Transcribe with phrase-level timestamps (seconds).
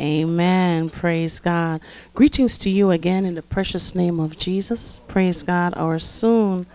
[0.00, 0.90] Amen.
[0.90, 1.80] Praise God.
[2.14, 5.00] Greetings to you again in the precious name of Jesus.
[5.08, 5.72] Praise God.
[5.76, 6.66] Our soon,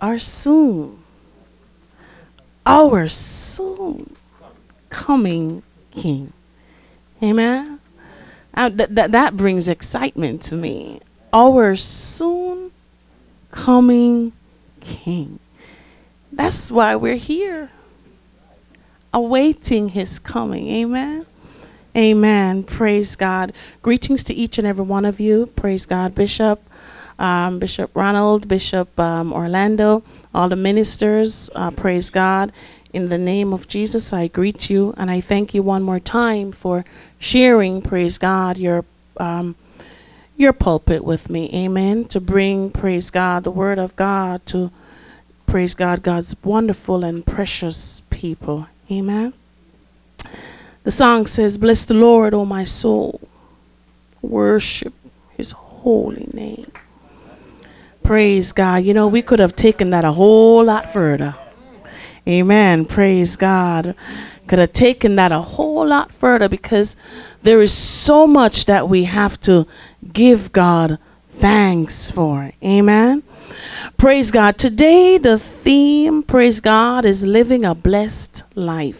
[0.00, 1.02] our soon,
[2.64, 4.16] our soon
[4.88, 6.32] coming King.
[7.22, 7.80] Amen.
[8.54, 11.00] Uh, that, that, that brings excitement to me.
[11.32, 12.72] Our soon
[13.50, 14.32] coming
[14.80, 15.38] King.
[16.32, 17.70] That's why we're here,
[19.12, 20.68] awaiting his coming.
[20.68, 21.26] Amen.
[21.96, 22.64] Amen.
[22.64, 23.52] Praise God.
[23.82, 25.46] Greetings to each and every one of you.
[25.54, 26.60] Praise God, Bishop,
[27.18, 30.02] um, Bishop Ronald, Bishop um, Orlando,
[30.34, 31.50] all the ministers.
[31.54, 32.52] Uh, praise God.
[32.92, 36.52] In the name of Jesus, I greet you and I thank you one more time
[36.52, 36.84] for
[37.18, 37.80] sharing.
[37.80, 38.84] Praise God, your
[39.16, 39.54] um,
[40.36, 41.48] your pulpit with me.
[41.54, 42.06] Amen.
[42.06, 44.72] To bring, praise God, the word of God to
[45.46, 48.66] praise God, God's wonderful and precious people.
[48.90, 49.32] Amen.
[50.84, 53.20] The song says, Bless the Lord, O my soul.
[54.20, 54.94] Worship
[55.36, 56.70] his holy name.
[58.02, 58.84] Praise God.
[58.84, 61.36] You know, we could have taken that a whole lot further.
[62.28, 62.84] Amen.
[62.84, 63.94] Praise God.
[64.46, 66.96] Could have taken that a whole lot further because
[67.42, 69.66] there is so much that we have to
[70.12, 70.98] give God
[71.40, 72.52] thanks for.
[72.62, 73.22] Amen.
[73.98, 74.58] Praise God.
[74.58, 78.96] Today, the theme, praise God, is living a blessed life.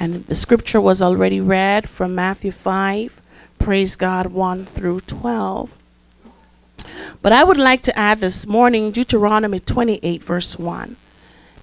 [0.00, 3.12] And the scripture was already read from Matthew 5,
[3.58, 5.70] praise God, 1 through 12.
[7.20, 10.96] But I would like to add this morning Deuteronomy 28, verse 1.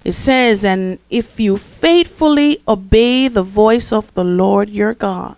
[0.04, 5.36] It says, And if you faithfully obey the voice of the Lord your God,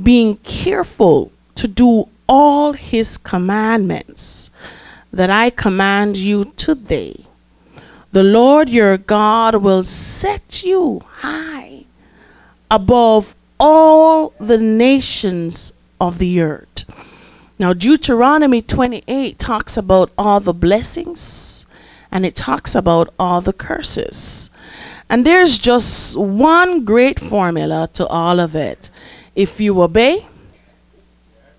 [0.00, 4.50] being careful to do all his commandments
[5.12, 7.26] that I command you today,
[8.12, 11.86] the Lord your God will set you high
[12.70, 13.26] above
[13.58, 16.84] all the nations of the earth.
[17.58, 21.64] Now, Deuteronomy 28 talks about all the blessings
[22.10, 24.50] and it talks about all the curses.
[25.08, 28.90] And there's just one great formula to all of it.
[29.34, 30.26] If you obey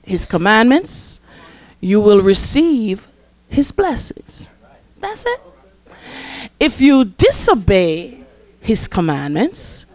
[0.03, 1.19] his commandments,
[1.79, 3.01] you will receive
[3.47, 4.47] his blessings.
[4.99, 5.41] That's it.
[6.59, 8.23] If you disobey
[8.59, 9.85] his commandments,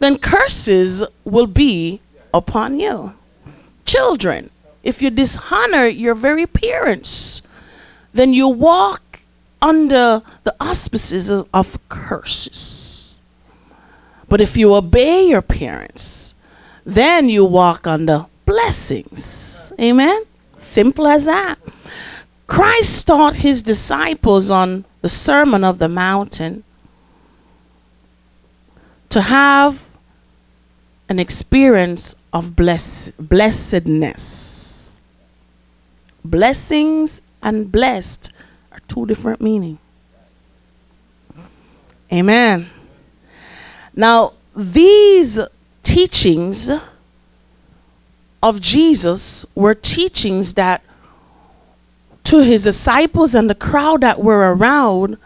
[0.00, 2.00] then curses will be
[2.34, 3.12] upon you.
[3.84, 4.50] Children,
[4.82, 7.42] if you dishonor your very parents,
[8.12, 9.02] then you walk
[9.60, 13.14] under the auspices of, of curses.
[14.28, 16.34] But if you obey your parents,
[16.84, 19.24] then you walk under blessings.
[19.80, 20.24] Amen?
[20.72, 21.58] Simple as that.
[22.48, 26.64] Christ taught his disciples on the Sermon of the Mountain
[29.10, 29.78] to have
[31.08, 32.84] an experience of bless,
[33.18, 34.22] blessedness.
[36.24, 38.32] Blessings and blessed
[38.72, 39.78] are two different meanings.
[42.10, 42.70] Amen.
[43.94, 45.38] Now, these
[45.82, 46.70] teachings
[48.42, 50.82] of Jesus were teachings that
[52.28, 55.16] to his disciples and the crowd that were around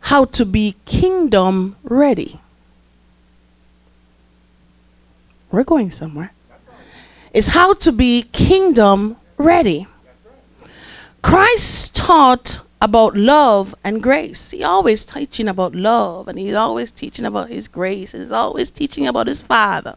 [0.00, 2.40] how to be kingdom ready.
[5.50, 6.32] We're going somewhere.
[7.32, 9.86] Is how to be kingdom ready.
[11.22, 14.50] Christ taught about love and grace.
[14.50, 18.12] He always teaching about love and he's always teaching about his grace.
[18.12, 19.96] He's always teaching about his father.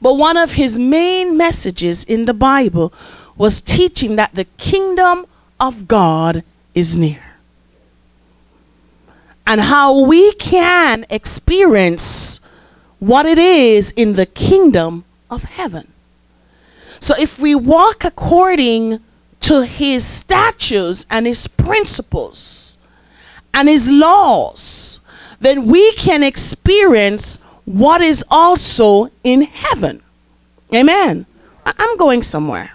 [0.00, 2.92] But one of his main messages in the Bible
[3.38, 5.24] was teaching that the kingdom
[5.58, 6.42] of God
[6.74, 7.24] is near.
[9.46, 12.40] And how we can experience
[12.98, 15.92] what it is in the kingdom of heaven.
[17.00, 19.00] So if we walk according
[19.42, 22.76] to his statutes and his principles
[23.54, 25.00] and his laws,
[25.40, 30.02] then we can experience what is also in heaven.
[30.74, 31.24] Amen.
[31.64, 32.72] I'm going somewhere.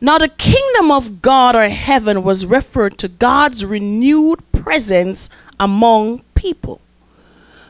[0.00, 5.28] Now, the kingdom of God or heaven was referred to God's renewed presence
[5.58, 6.80] among people.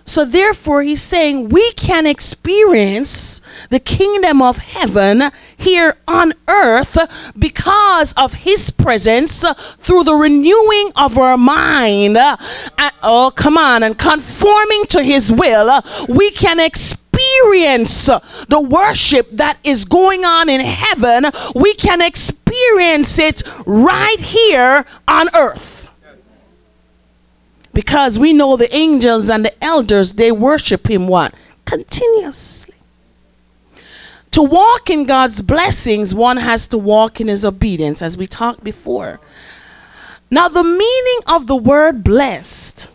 [0.04, 3.40] So, therefore, he's saying we can experience
[3.70, 6.96] the kingdom of heaven here on earth
[7.38, 9.44] because of his presence
[9.84, 12.16] through the renewing of our mind.
[12.16, 12.36] Uh,
[13.02, 18.06] oh, come on, and conforming to his will, we can experience experience
[18.48, 25.28] the worship that is going on in heaven, we can experience it right here on
[25.34, 25.62] earth.
[27.72, 31.34] Because we know the angels and the elders, they worship him what?
[31.64, 32.74] Continuously.
[34.32, 38.64] To walk in God's blessings, one has to walk in his obedience, as we talked
[38.64, 39.20] before.
[40.30, 42.88] Now, the meaning of the word blessed,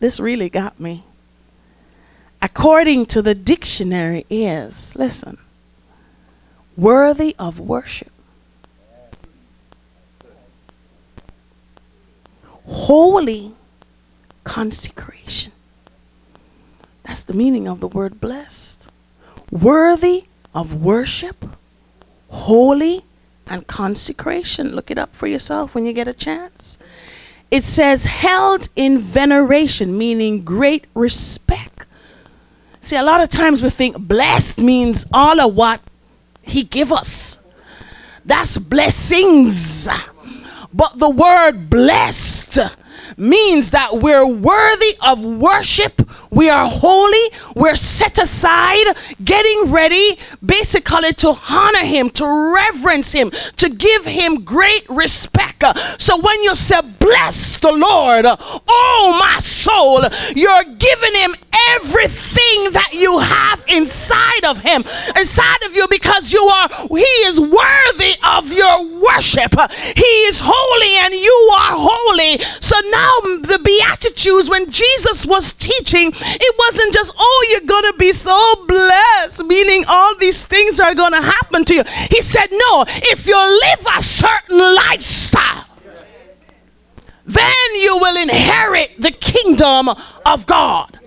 [0.00, 1.04] this really got me.
[2.44, 5.38] According to the dictionary, is listen,
[6.76, 8.10] worthy of worship,
[12.64, 13.54] holy
[14.42, 15.52] consecration.
[17.06, 18.88] That's the meaning of the word blessed.
[19.52, 21.44] Worthy of worship,
[22.28, 23.04] holy,
[23.46, 24.74] and consecration.
[24.74, 26.76] Look it up for yourself when you get a chance.
[27.52, 31.71] It says held in veneration, meaning great respect.
[32.92, 35.80] See, a lot of times we think blessed means all of what
[36.42, 37.38] he give us.
[38.26, 39.88] That's blessings.
[40.74, 42.58] But the word blessed
[43.22, 46.02] means that we're worthy of worship.
[46.30, 47.30] We are holy.
[47.54, 54.44] We're set aside, getting ready basically to honor Him, to reverence Him, to give Him
[54.44, 55.62] great respect.
[55.98, 60.04] So when you say, Bless the Lord, oh my soul,
[60.34, 61.36] you're giving Him
[61.70, 64.84] everything that you have inside of Him,
[65.16, 69.54] inside of you, because you are, He is worthy of your worship.
[69.94, 72.40] He is holy and you are holy.
[72.60, 73.11] So now
[73.42, 78.66] the Beatitudes, when Jesus was teaching, it wasn't just, oh, you're going to be so
[78.66, 81.84] blessed, meaning all these things are going to happen to you.
[82.10, 85.66] He said, no, if you live a certain lifestyle,
[87.26, 90.98] then you will inherit the kingdom of God.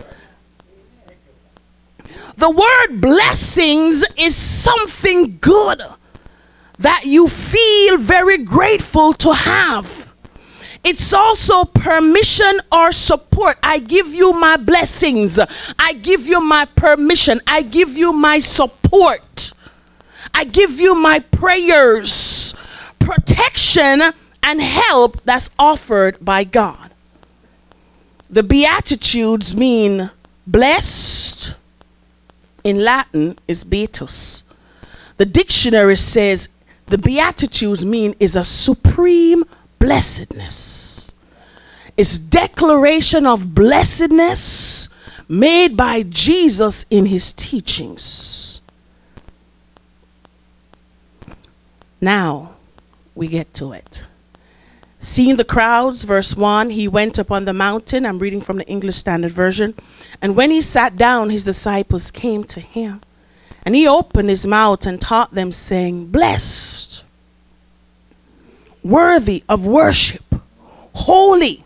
[2.37, 5.81] The word blessings is something good
[6.79, 9.85] that you feel very grateful to have.
[10.85, 13.57] It's also permission or support.
[13.63, 15.39] I give you my blessings.
[15.79, 17.41] I give you my permission.
[17.47, 19.51] I give you my support.
[20.31, 22.53] I give you my prayers,
[22.99, 26.93] protection, and help that's offered by God.
[28.29, 30.11] The Beatitudes mean
[30.45, 31.55] blessed.
[32.63, 34.43] In Latin is beatus.
[35.17, 36.47] The dictionary says
[36.89, 39.45] the Beatitudes mean is a supreme
[39.79, 40.74] blessedness
[41.97, 44.89] is declaration of blessedness
[45.27, 48.59] made by Jesus in his teachings.
[52.01, 52.55] Now
[53.15, 54.03] we get to it.
[54.99, 58.05] Seeing the crowds, verse 1, he went up on the mountain.
[58.05, 59.75] I'm reading from the English Standard Version.
[60.21, 63.01] And when he sat down, his disciples came to him.
[63.63, 67.03] And he opened his mouth and taught them, saying, Blessed,
[68.83, 70.23] worthy of worship,
[70.93, 71.64] holy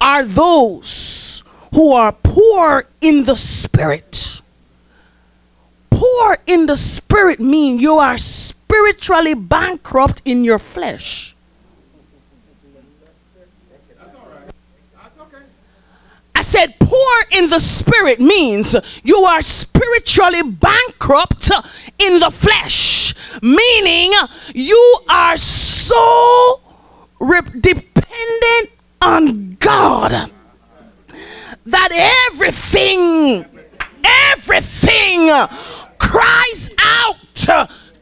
[0.00, 4.40] are those who are poor in the spirit.
[5.90, 11.34] Poor in the spirit mean you are spiritually bankrupt in your flesh.
[16.34, 21.50] I said poor in the spirit means you are spiritually bankrupt
[21.98, 24.12] in the flesh, meaning
[24.54, 26.60] you are so
[27.60, 28.70] dependent
[29.00, 30.30] on God
[31.66, 31.90] that
[32.32, 33.44] everything,
[34.04, 35.28] everything
[35.98, 37.16] cries out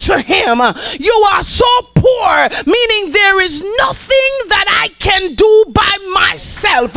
[0.00, 0.60] to him.
[1.00, 6.90] You are so poor, meaning there is nothing that I can do by myself.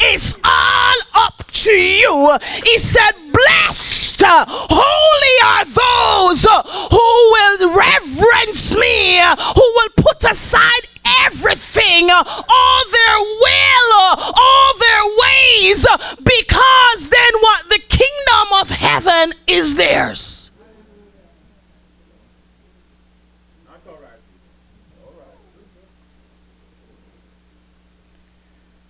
[0.00, 2.38] It's all up to you.
[2.64, 6.42] He said, Blessed, holy are those
[6.90, 9.20] who will reverence me,
[9.54, 13.92] who will put aside everything, all their will,
[14.34, 15.86] all their ways,
[16.18, 17.68] because then what?
[17.68, 20.50] The kingdom of heaven is theirs.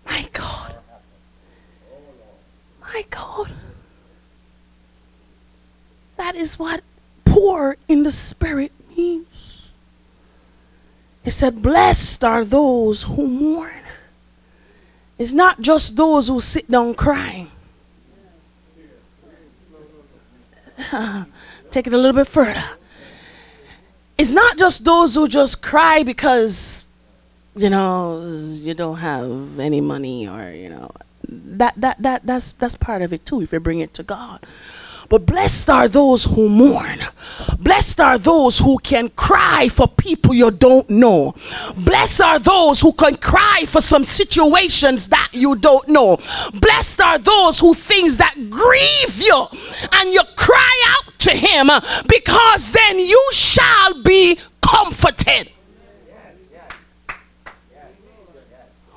[0.04, 0.74] My God.
[2.80, 3.52] My God.
[6.16, 6.82] That is what
[7.26, 9.76] poor in the spirit means.
[11.28, 13.82] He said, Blessed are those who mourn.
[15.18, 17.50] It's not just those who sit down crying.
[21.70, 22.64] Take it a little bit further.
[24.16, 26.84] It's not just those who just cry because
[27.54, 28.22] you know
[28.54, 30.90] you don't have any money or you know
[31.28, 34.46] that that that that's that's part of it too if you bring it to God
[35.08, 37.00] But blessed are those who mourn.
[37.60, 41.34] Blessed are those who can cry for people you don't know.
[41.78, 46.18] Blessed are those who can cry for some situations that you don't know.
[46.52, 49.46] Blessed are those who things that grieve you
[49.92, 51.70] and you cry out to him
[52.06, 55.50] because then you shall be comforted.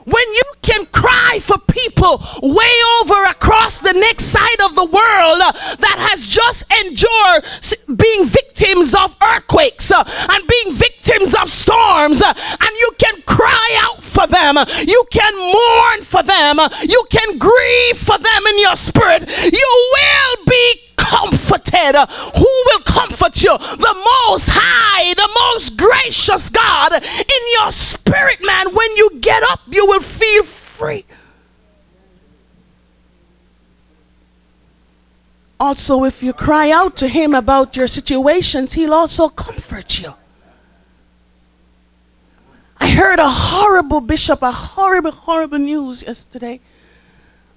[0.06, 5.42] When you can cry for people way over across the next side of the world
[5.42, 12.22] uh, that has just endured being victims of earthquakes uh, and being victims of storms,
[12.22, 17.38] uh, and you can cry out for them, you can mourn for them, you can
[17.38, 21.96] grieve for them in your spirit, you will be comforted.
[22.38, 23.58] Who will comfort you?
[23.58, 28.74] The most high, the most gracious God in your spirit, man.
[28.74, 30.44] When you get up, you will feel
[30.78, 31.06] free.
[35.60, 40.14] Also, if you cry out to Him about your situations, He'll also comfort you.
[42.80, 46.60] I heard a horrible bishop, a horrible, horrible news yesterday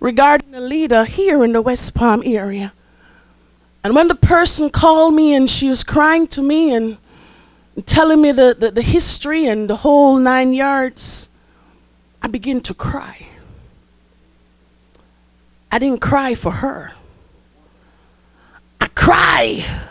[0.01, 2.75] regarding a leader here in the West Palm area.
[3.85, 6.97] And when the person called me and she was crying to me and
[7.85, 11.29] telling me the, the, the history and the whole nine yards,
[12.23, 13.29] I began to cry.
[15.71, 16.93] I didn't cry for her.
[18.81, 19.91] I cry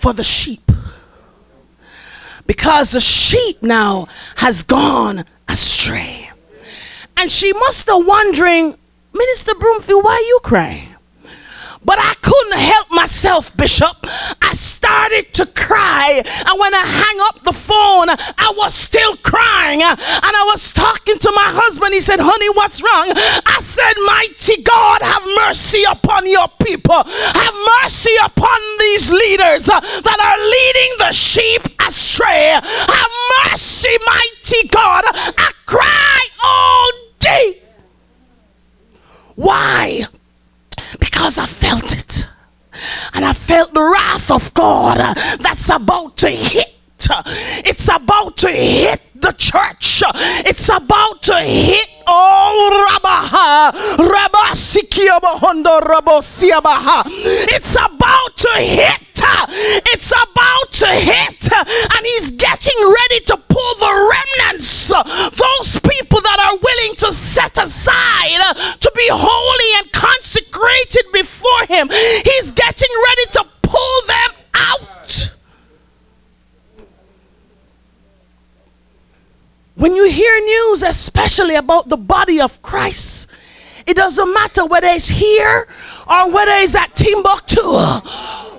[0.00, 0.70] for the sheep.
[2.46, 6.30] Because the sheep now has gone astray.
[7.16, 8.74] And she must have wondering,
[9.12, 10.91] Minister Broomfield, why you crying?
[11.84, 13.96] But I couldn't help myself, Bishop.
[14.04, 16.22] I started to cry.
[16.24, 19.82] And when I hang up the phone, I was still crying.
[19.82, 21.94] And I was talking to my husband.
[21.94, 23.12] He said, Honey, what's wrong?
[23.16, 27.02] I said, Mighty God, have mercy upon your people.
[27.02, 32.60] Have mercy upon these leaders that are leading the sheep astray.
[32.62, 33.10] Have
[33.50, 35.04] mercy, mighty God.
[35.06, 37.62] I cry oh, all day.
[39.34, 40.06] Why?
[41.02, 42.24] Because I felt it.
[43.12, 44.98] And I felt the wrath of God
[45.40, 46.68] that's about to hit.
[47.64, 50.02] It's about to hit the church.
[50.46, 53.72] It's about to hit oh Rabaha
[55.80, 57.04] Rabosiabaha.
[57.06, 58.98] It's about to hit.
[59.54, 61.52] It's about to hit.
[61.52, 64.88] And he's getting ready to pull the remnants.
[64.88, 71.88] Those people that are willing to set aside to be holy and consecrated before him.
[71.90, 75.30] He's getting ready to pull them out.
[79.74, 83.26] When you hear news, especially about the body of Christ,
[83.86, 85.66] it doesn't matter whether it's here
[86.06, 87.62] or whether it's at Timbuktu.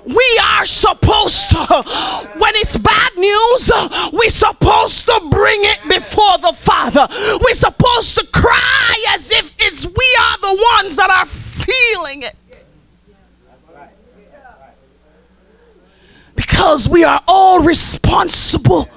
[0.06, 3.70] We are supposed to, when it's bad news,
[4.12, 7.06] we're supposed to bring it before the Father.
[7.10, 11.26] We're supposed to cry as if it's we are the ones that are
[11.64, 12.36] feeling it.
[16.34, 18.88] Because we are all responsible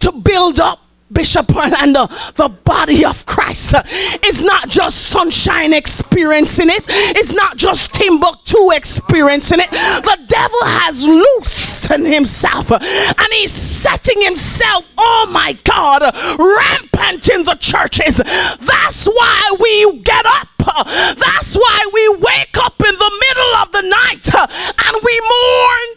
[0.00, 0.80] to build up
[1.12, 3.70] Bishop Orlando, the body of Christ.
[3.72, 6.84] It's not just sunshine experiencing it.
[6.88, 9.70] It's not just Timbuktu experiencing it.
[9.70, 16.02] The devil has loosened himself and he's setting himself, oh my God,
[16.38, 18.16] rampant in the churches.
[18.16, 20.48] That's why we get up.
[20.58, 25.96] That's why we wake up in the middle of the night and we mourn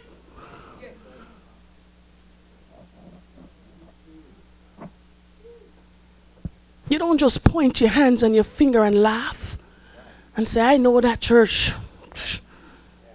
[6.90, 9.36] You just point your hands and your finger and laugh
[10.34, 11.70] and say, I know that church.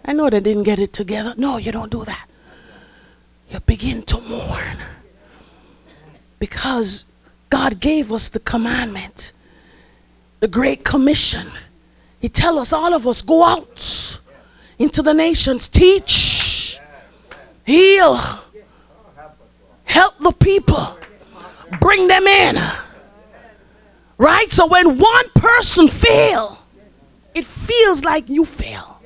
[0.06, 1.34] I know they didn't get it together.
[1.38, 2.30] No, you don't do that.
[3.50, 4.78] You begin to mourn.
[6.38, 7.04] Because
[7.50, 9.34] God gave us the commandment,
[10.40, 11.52] the Great Commission.
[12.20, 14.20] He tells us, all of us, go out
[14.78, 16.78] into the nations, teach,
[17.66, 18.18] heal,
[19.86, 21.00] help the people,
[21.82, 22.58] bring them in.
[24.18, 24.52] Right?
[24.52, 26.60] So when one person fail,
[27.34, 29.02] it feels like you fail.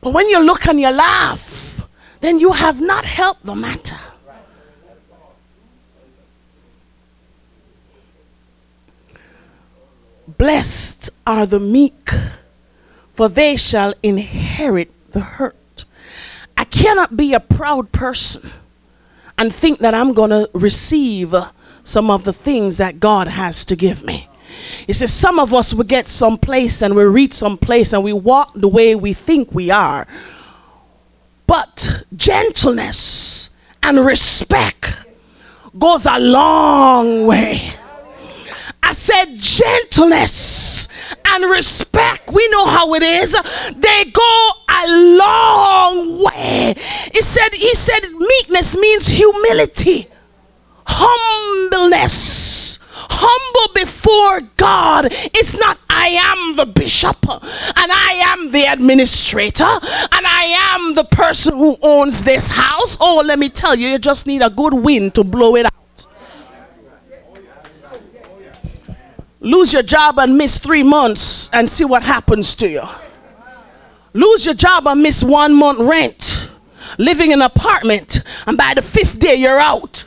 [0.00, 1.40] But when you look and you laugh,
[2.20, 4.00] then you have not helped the matter.
[10.26, 12.10] Blessed are the meek,
[13.16, 15.84] for they shall inherit the hurt.
[16.56, 18.52] I cannot be a proud person
[19.38, 21.34] and think that I'm going to receive
[21.84, 24.28] some of the things that God has to give me.
[24.86, 28.12] He says, Some of us will get someplace and we reach some place and we
[28.12, 30.06] walk the way we think we are.
[31.46, 33.50] But gentleness
[33.82, 34.92] and respect
[35.78, 37.74] goes a long way.
[38.82, 40.88] I said, gentleness
[41.24, 42.30] and respect.
[42.32, 43.32] We know how it is.
[43.76, 44.86] They go a
[45.16, 46.74] long way.
[47.12, 50.08] He said, he said meekness means humility,
[50.86, 52.78] humbleness.
[52.92, 55.08] Humble before God.
[55.10, 61.04] It's not I am the bishop and I am the administrator and I am the
[61.04, 62.96] person who owns this house.
[63.00, 65.72] Oh, let me tell you, you just need a good wind to blow it out.
[69.40, 72.82] Lose your job and miss three months and see what happens to you.
[74.14, 76.48] Lose your job and miss one month rent.
[76.98, 80.04] Living in an apartment and by the fifth day you're out.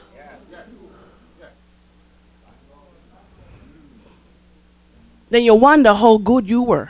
[5.30, 6.90] Then you wonder how good you were.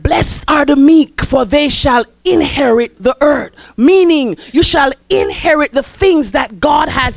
[0.00, 3.52] Blessed are the meek, for they shall inherit the earth.
[3.76, 7.14] Meaning, you shall inherit the things that God has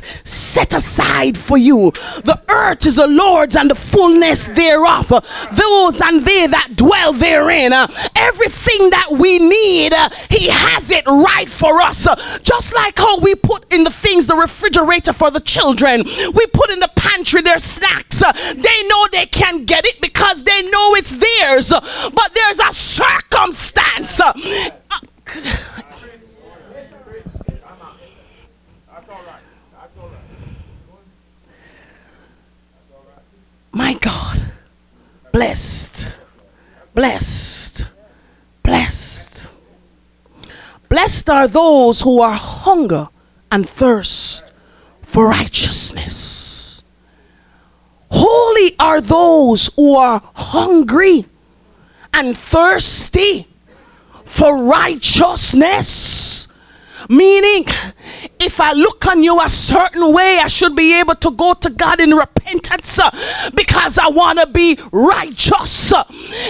[0.52, 1.92] set aside for you.
[2.24, 5.08] The earth is the Lord's and the fullness thereof.
[5.08, 7.72] Those and they that dwell therein.
[7.72, 9.94] Everything that we need,
[10.30, 12.06] He has it right for us.
[12.42, 16.70] Just like how we put in the things, the refrigerator for the children, we put
[16.70, 18.18] in the pantry their snacks.
[18.18, 21.68] They know they can get it because they know it's theirs.
[21.70, 24.20] but there's a circumstance.
[33.72, 34.52] My God,
[35.32, 36.08] blessed,
[36.94, 37.84] blessed,
[38.62, 39.28] blessed.
[40.88, 43.08] Blessed are those who are hunger
[43.52, 44.42] and thirst
[45.12, 46.82] for righteousness.
[48.10, 51.26] Holy are those who are hungry
[52.14, 53.47] and thirsty
[54.36, 56.28] for righteousness.
[57.08, 57.64] Meaning,
[58.40, 61.70] if I look on you a certain way, I should be able to go to
[61.70, 65.92] God in repentance uh, because I want to be righteous.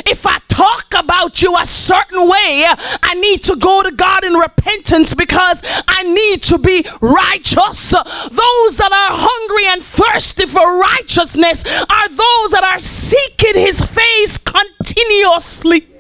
[0.07, 4.24] If I talk about you a certain way, uh, I need to go to God
[4.24, 7.90] in repentance because I need to be righteous.
[7.90, 14.38] Those that are hungry and thirsty for righteousness are those that are seeking His face
[14.38, 15.97] continuously.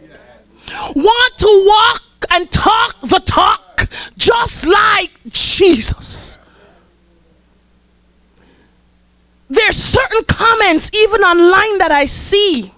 [0.94, 6.36] Want to walk and talk the talk just like Jesus.
[9.50, 12.72] There's certain comments, even online, that I see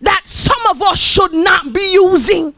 [0.00, 2.54] that some of us should not be using.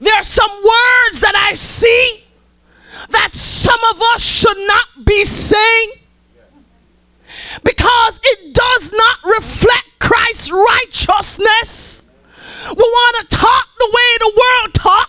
[0.00, 2.24] There are some words that I see
[3.10, 5.92] that some of us should not be saying
[7.64, 12.02] because it does not reflect Christ's righteousness.
[12.68, 15.08] We want to talk the way the world talk.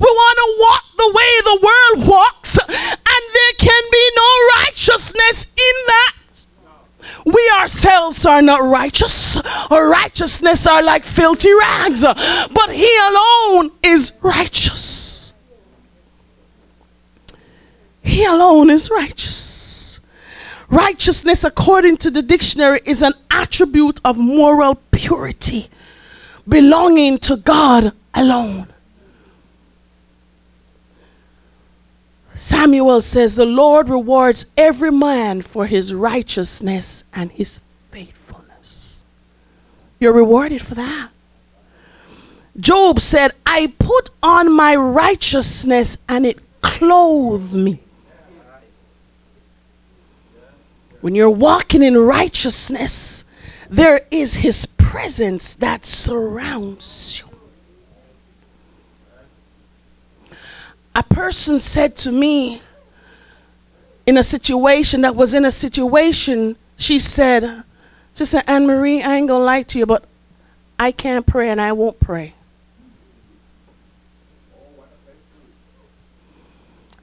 [0.00, 2.58] We want to walk the way the world walks.
[2.58, 6.14] And there can be no righteousness in that.
[7.26, 9.36] We ourselves are not righteous.
[9.70, 12.00] Our righteousness are like filthy rags.
[12.00, 15.32] But He alone is righteous.
[18.02, 19.47] He alone is righteous.
[20.70, 25.70] Righteousness, according to the dictionary, is an attribute of moral purity
[26.46, 28.68] belonging to God alone.
[32.36, 39.02] Samuel says, The Lord rewards every man for his righteousness and his faithfulness.
[39.98, 41.10] You're rewarded for that.
[42.58, 47.80] Job said, I put on my righteousness and it clothed me.
[51.00, 53.24] When you're walking in righteousness,
[53.70, 57.28] there is his presence that surrounds you.
[60.94, 62.62] A person said to me
[64.06, 67.62] in a situation that was in a situation, she said,
[68.14, 70.04] Sister Anne Marie, I ain't gonna lie to you, but
[70.78, 72.34] I can't pray and I won't pray.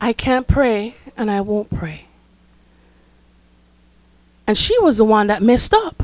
[0.02, 2.08] I can't pray and I won't pray.
[4.48, 6.04] And she was the one that messed up.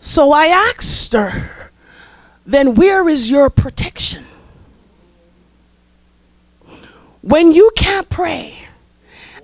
[0.00, 1.70] So I asked her,
[2.44, 4.26] then where is your protection?
[7.20, 8.58] When you can't pray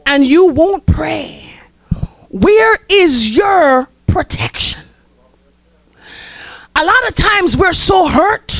[0.05, 1.61] and you won't pray,
[2.29, 4.85] where is your protection?
[6.75, 8.53] A lot of times we're so hurt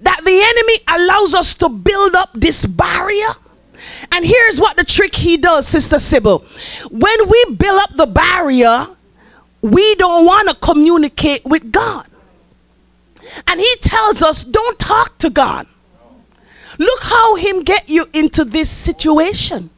[0.00, 3.34] that the enemy allows us to build up this barrier.
[4.10, 6.44] And here's what the trick he does, Sister Sybil.
[6.90, 8.88] When we build up the barrier,
[9.62, 12.06] we don't want to communicate with God.
[13.46, 15.66] And he tells us, don't talk to God.
[16.78, 19.70] Look how him get you into this situation.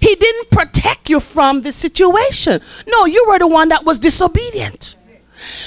[0.00, 2.60] He didn't protect you from the situation.
[2.86, 4.96] No, you were the one that was disobedient.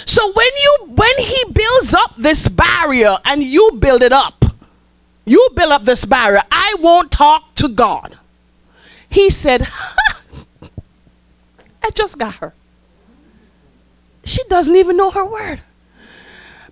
[0.06, 4.38] So when you when he builds up this barrier and you build it up,
[5.29, 6.41] you build up this barrier.
[6.51, 8.17] I won't talk to God.
[9.09, 9.67] He said,
[11.83, 12.53] I just got her.
[14.25, 15.61] She doesn't even know her word.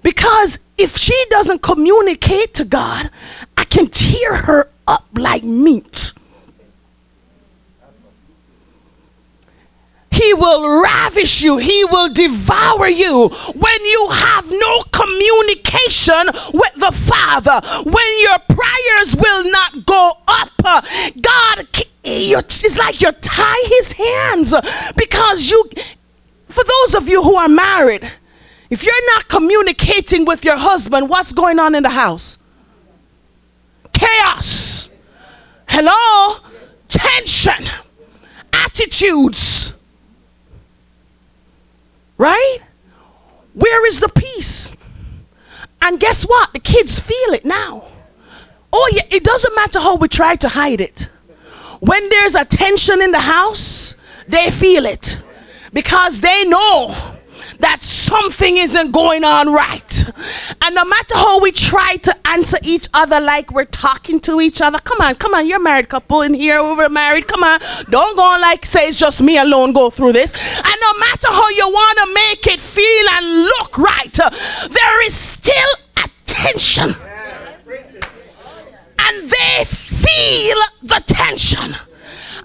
[0.03, 3.11] Because if she doesn't communicate to God,
[3.55, 6.13] I can tear her up like meat.
[10.17, 11.57] He will ravish you.
[11.57, 17.61] He will devour you when you have no communication with the Father.
[17.83, 20.81] When your prayers will not go up, uh,
[21.21, 21.67] God,
[22.03, 24.53] it's like you tie his hands
[24.95, 25.69] because you,
[26.49, 28.11] for those of you who are married,
[28.71, 32.37] if you're not communicating with your husband, what's going on in the house?
[33.93, 34.89] Chaos.
[35.67, 36.39] Hello?
[36.89, 37.69] Tension.
[38.51, 39.73] Attitudes.
[42.17, 42.59] Right?
[43.53, 44.71] Where is the peace?
[45.81, 46.53] And guess what?
[46.53, 47.87] The kids feel it now.
[48.73, 51.09] Oh, yeah, it doesn't matter how we try to hide it.
[51.79, 53.93] When there's a tension in the house,
[54.27, 55.17] they feel it
[55.73, 57.16] because they know
[57.59, 60.05] that something isn't going on right.
[60.61, 64.61] And no matter how we try to answer each other like we're talking to each
[64.61, 67.59] other, come on, come on, you're married couple in here, we're married, come on.
[67.89, 70.31] Don't go on like say it's just me alone go through this.
[70.33, 75.15] And no matter how you want to make it feel and look right, there is
[75.33, 76.95] still a tension.
[78.99, 81.75] And they feel the tension.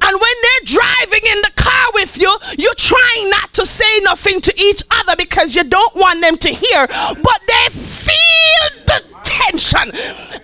[0.05, 4.41] And when they're driving in the car with you, you're trying not to say nothing
[4.41, 6.87] to each other because you don't want them to hear.
[6.89, 9.91] But they feel the tension.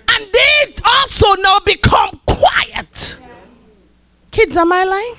[0.08, 3.16] And they also now become quiet.
[4.30, 5.14] Kids, am I lying?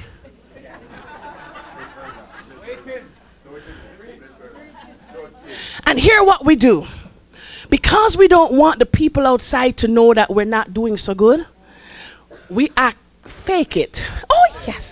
[5.84, 6.88] And hear what we do.
[7.70, 11.46] Because we don't want the people outside to know that we're not doing so good,
[12.50, 12.98] we act
[13.50, 14.04] fake it.
[14.30, 14.84] Oh, yes.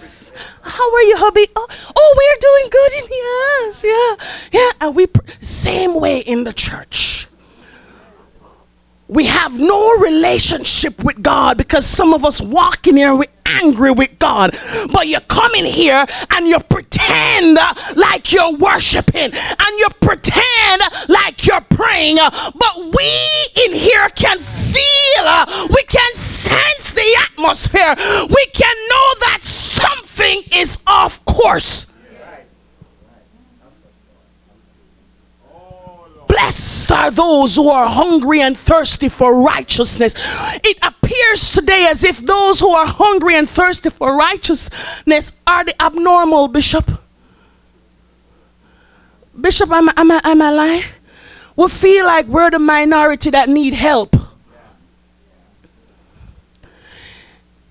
[0.64, 1.48] How are you, hubby?
[1.56, 4.72] Oh, oh we're doing good in yes, yeah, yeah.
[4.82, 7.28] And we pr- same way in the church.
[9.08, 13.92] We have no relationship with God because some of us walk in here we're angry
[13.92, 14.58] with God.
[14.92, 17.60] But you come in here and you pretend
[17.96, 22.18] like you're worshiping and you pretend like you're praying.
[22.18, 24.40] But we in here can
[24.74, 27.96] feel, we can sense the atmosphere.
[28.30, 31.88] We can know that something is off course.
[36.28, 40.14] Blessed are those who are hungry and thirsty for righteousness.
[40.64, 45.82] It appears today as if those who are hungry and thirsty for righteousness are the
[45.82, 46.90] abnormal, Bishop.
[49.40, 50.84] Bishop, am, am, am I lying?
[51.56, 54.16] We feel like we're the minority that need help.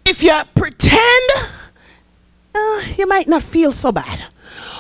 [0.07, 1.31] If you pretend,
[2.55, 4.23] uh, you might not feel so bad.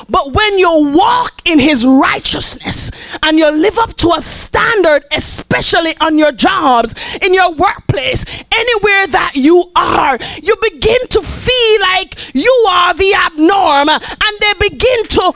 [0.08, 2.92] But when you walk in his righteousness
[3.24, 9.08] and you live up to a standard, especially on your jobs, in your workplace, anywhere
[9.08, 15.08] that you are, you begin to feel like you are the abnorm and they begin
[15.08, 15.32] to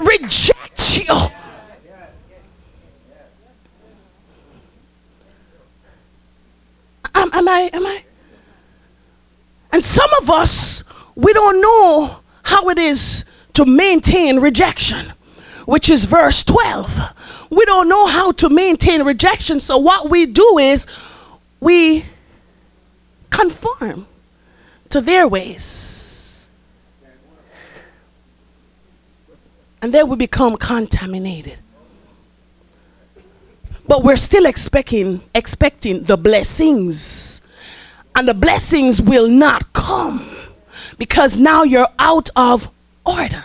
[0.00, 1.14] reject you.
[7.14, 7.70] Am, am I?
[7.72, 8.04] Am I?
[9.74, 10.84] And some of us,
[11.16, 15.12] we don't know how it is to maintain rejection,
[15.66, 16.88] which is verse 12.
[17.50, 20.86] We don't know how to maintain rejection, so what we do is
[21.58, 22.06] we
[23.30, 24.06] conform
[24.90, 26.46] to their ways.
[29.82, 31.58] And then we become contaminated.
[33.88, 37.23] But we're still expecting expecting the blessings
[38.14, 40.30] and the blessings will not come
[40.98, 42.62] because now you're out of
[43.04, 43.44] order.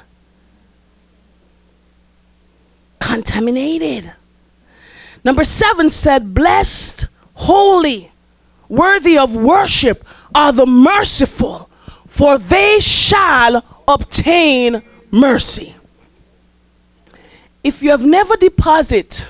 [2.99, 4.13] Contaminated.
[5.23, 8.11] Number seven said, Blessed, holy,
[8.67, 10.03] worthy of worship
[10.35, 11.69] are the merciful,
[12.17, 15.75] for they shall obtain mercy.
[17.63, 19.25] If you have never deposited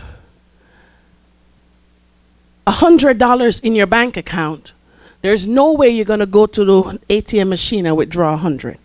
[2.68, 4.74] a $100 in your bank account,
[5.22, 8.80] there's no way you're going to go to the ATM machine and withdraw a 100.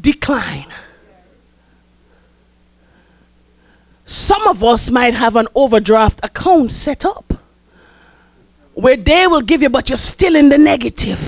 [0.00, 0.72] Decline.
[4.06, 7.32] Some of us might have an overdraft account set up
[8.72, 11.18] where they will give you, but you're still in the negative.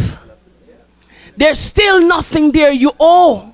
[1.36, 3.52] There's still nothing there you owe.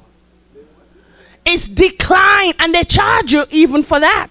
[1.45, 4.31] It's decline, and they charge you even for that.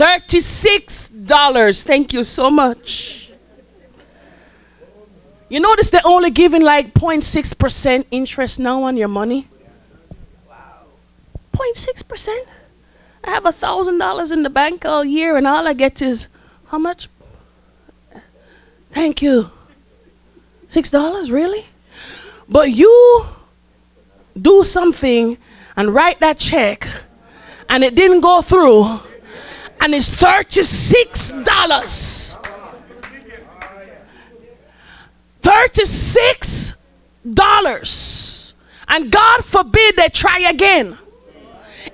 [0.00, 1.82] $36.
[1.84, 3.30] Thank you so much.
[5.50, 9.48] You notice they're only giving like 0.6% interest now on your money?
[11.54, 12.44] 0.6%?
[13.24, 16.28] I have a thousand dollars in the bank all year, and all I get is
[16.68, 17.10] how much?
[18.94, 19.50] Thank you.
[20.70, 21.66] Six dollars, really?
[22.48, 23.26] But you
[24.40, 25.36] do something
[25.76, 26.88] and write that check,
[27.68, 29.00] and it didn't go through,
[29.80, 32.36] and it's thirty-six dollars.
[35.42, 36.74] Thirty-six
[37.32, 38.52] dollars,
[38.88, 40.98] and God forbid they try again.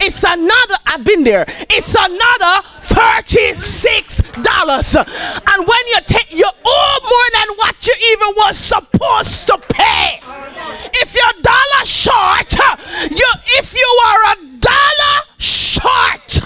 [0.01, 1.45] It's another, I've been there.
[1.71, 4.97] It's another $36.
[5.47, 10.21] And when you take, you owe more than what you even was supposed to pay.
[10.93, 12.53] If you're dollar short,
[13.11, 16.41] you, if you are a dollar short,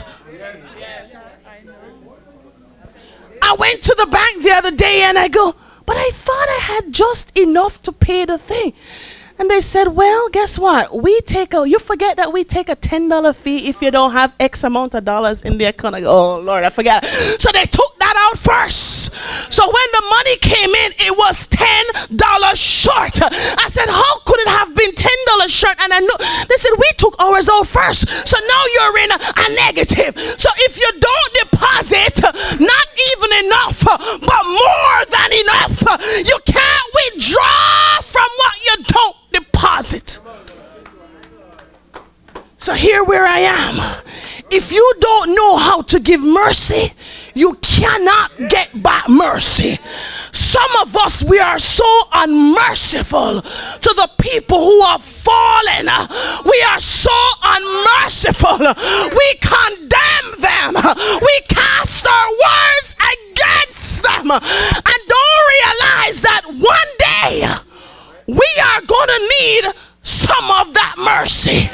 [3.43, 5.55] I went to the bank the other day and I go,
[5.87, 8.75] but I thought I had just enough to pay the thing.
[9.41, 11.03] And they said, Well, guess what?
[11.03, 14.35] We take a, you forget that we take a $10 fee if you don't have
[14.39, 15.97] X amount of dollars in the account.
[16.05, 17.03] Oh, Lord, I forgot.
[17.41, 19.11] So they took that out first.
[19.49, 23.17] So when the money came in, it was $10 short.
[23.17, 25.77] I said, How could it have been $10 short?
[25.79, 28.07] And I know, they said, We took ours out first.
[28.29, 30.15] So now you're in a, a negative.
[30.37, 33.81] So if you don't deposit, not even enough,
[34.21, 35.81] but more than enough,
[36.29, 40.19] you can't withdraw from what you don't deposit.
[42.59, 44.05] So here where I am.
[44.51, 46.93] If you don't know how to give mercy,
[47.35, 49.79] you cannot get back mercy.
[50.33, 55.87] Some of us, we are so unmerciful to the people who are fallen.
[56.45, 58.59] We are so unmerciful.
[58.59, 60.75] We condemn them.
[61.23, 67.70] We cast our words against them and don't realize that one day
[68.37, 69.65] we are going to need
[70.03, 71.71] some of that mercy.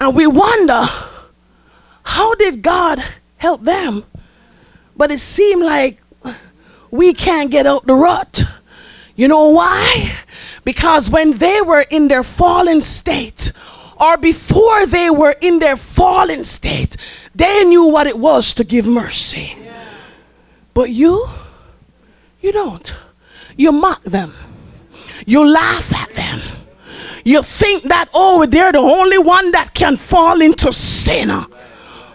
[0.00, 0.82] And we wonder,
[2.02, 3.02] how did God
[3.36, 4.04] help them?
[4.96, 5.98] But it seemed like
[6.90, 8.42] we can't get out the rut.
[9.16, 10.18] You know why?
[10.64, 13.52] Because when they were in their fallen state,
[14.00, 16.96] or before they were in their fallen state,
[17.34, 19.56] they knew what it was to give mercy.
[20.74, 21.26] But you,
[22.40, 22.94] you don't.
[23.56, 24.34] You mock them.
[25.26, 26.42] You laugh at them.
[27.24, 31.30] You think that, oh, they're the only one that can fall into sin.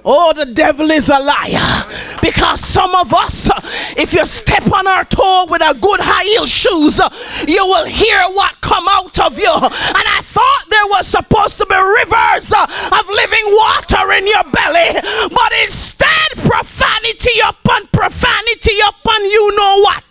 [0.05, 2.19] Oh, the devil is a liar.
[2.21, 3.49] Because some of us,
[3.95, 6.99] if you step on our toe with a good high heel shoes,
[7.47, 9.51] you will hear what come out of you.
[9.51, 14.99] And I thought there was supposed to be rivers of living water in your belly.
[15.31, 20.03] But instead, profanity upon profanity upon you know what?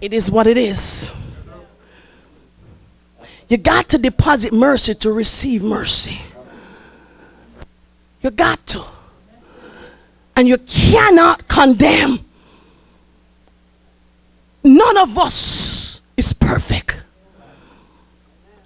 [0.00, 1.12] It is what it is.
[3.48, 6.20] You got to deposit mercy to receive mercy.
[8.20, 8.86] You got to.
[10.36, 12.24] And you cannot condemn.
[14.62, 16.94] None of us is perfect.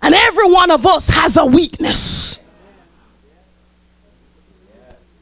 [0.02, 2.38] And every one of us has a weakness.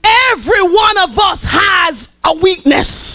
[0.03, 3.10] Every one of us has a weakness.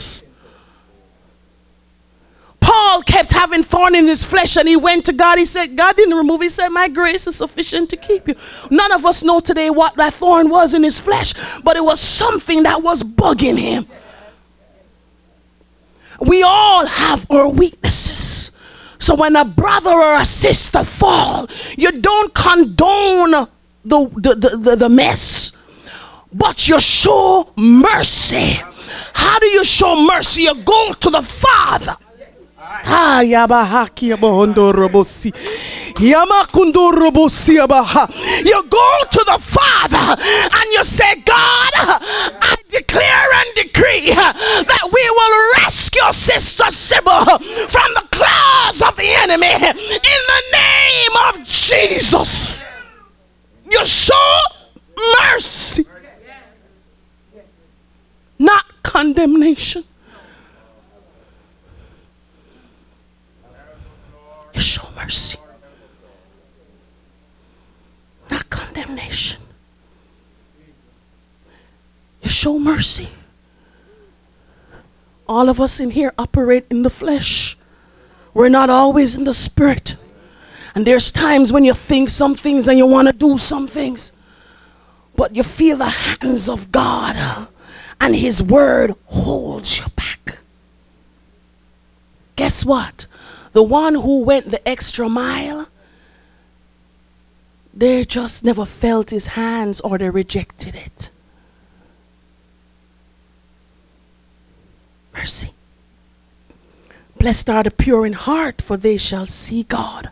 [2.75, 5.37] Paul kept having thorn in his flesh and he went to God.
[5.37, 6.41] He said, God didn't remove.
[6.41, 8.35] He said, My grace is sufficient to keep you.
[8.69, 11.33] None of us know today what that thorn was in his flesh,
[11.63, 13.87] but it was something that was bugging him.
[16.19, 18.51] We all have our weaknesses.
[18.99, 23.31] So when a brother or a sister fall, you don't condone
[23.85, 25.53] the, the, the, the, mess,
[26.33, 28.61] but you show mercy.
[29.13, 30.41] How do you show mercy?
[30.43, 31.97] You go to the Father
[38.45, 45.09] You go to the Father and you say, God, I declare and decree that we
[45.11, 47.25] will rescue Sister Sybil
[47.69, 52.63] from the claws of the enemy in the name of Jesus.
[53.69, 54.39] You show
[55.21, 55.85] mercy,
[58.39, 59.83] not condemnation.
[64.55, 65.37] You show mercy,
[68.31, 69.41] not condemnation.
[72.21, 73.09] You show mercy.
[75.27, 77.57] All of us in here operate in the flesh.
[78.33, 79.95] We're not always in the spirit.
[80.73, 84.11] And there's times when you think some things and you want to do some things,
[85.15, 87.47] but you feel the hands of God
[87.99, 90.37] and His word holds you back.
[92.35, 93.07] Guess what?
[93.55, 95.69] The one who went the extra mile,
[97.73, 101.09] they just never felt his hands or they rejected it.
[105.13, 105.53] Mercy.
[107.17, 110.11] Blessed are the pure in heart, for they shall see God.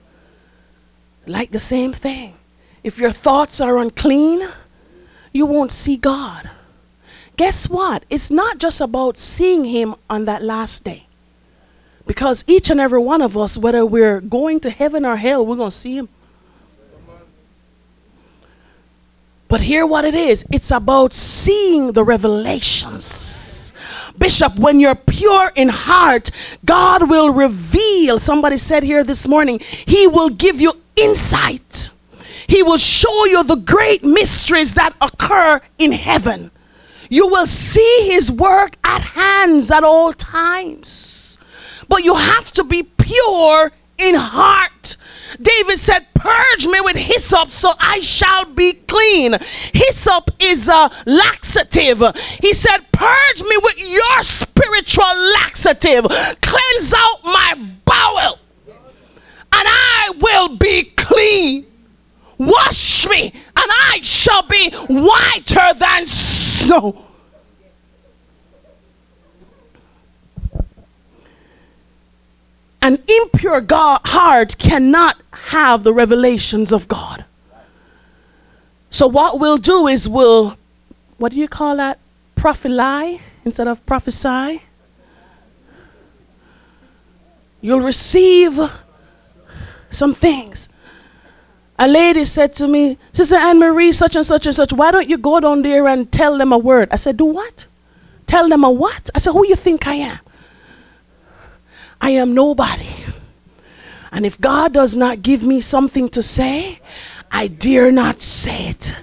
[1.27, 2.35] Like the same thing.
[2.81, 4.47] If your thoughts are unclean,
[5.33, 6.49] you won't see God.
[7.35, 8.05] Guess what?
[8.09, 11.07] It's not just about seeing Him on that last day.
[12.05, 15.55] Because each and every one of us, whether we're going to heaven or hell, we're
[15.55, 16.09] going to see Him.
[19.47, 23.71] But hear what it is it's about seeing the revelations.
[24.17, 26.29] Bishop, when you're pure in heart,
[26.65, 28.19] God will reveal.
[28.19, 31.91] Somebody said here this morning, He will give you insight.
[32.47, 36.51] He will show you the great mysteries that occur in heaven.
[37.09, 41.12] You will see His work at hands at all times.
[41.87, 44.97] But you have to be pure in heart.
[45.41, 49.37] David said, Purge me with hyssop so I shall be clean.
[49.73, 52.01] Hyssop is a laxative.
[52.39, 56.05] He said, Purge me with your spiritual laxative.
[56.41, 61.65] Cleanse out my bowel, and I will be clean.
[62.37, 67.05] Wash me, and I shall be whiter than snow.
[72.83, 77.23] An impure God, heart cannot have the revelations of God.
[78.89, 80.57] So what we'll do is we'll,
[81.17, 81.97] what do you call that?
[82.35, 84.63] Prophesy instead of prophesy.
[87.61, 88.59] You'll receive
[89.89, 90.67] some things.
[91.79, 95.07] A lady said to me, Sister Anne Marie, such and such and such, why don't
[95.07, 96.89] you go down there and tell them a word?
[96.91, 97.65] I said, Do what?
[98.27, 99.09] Tell them a what?
[99.15, 100.19] I said, Who you think I am?
[102.03, 103.05] I am nobody.
[104.11, 106.81] And if God does not give me something to say,
[107.31, 108.93] I dare not say it.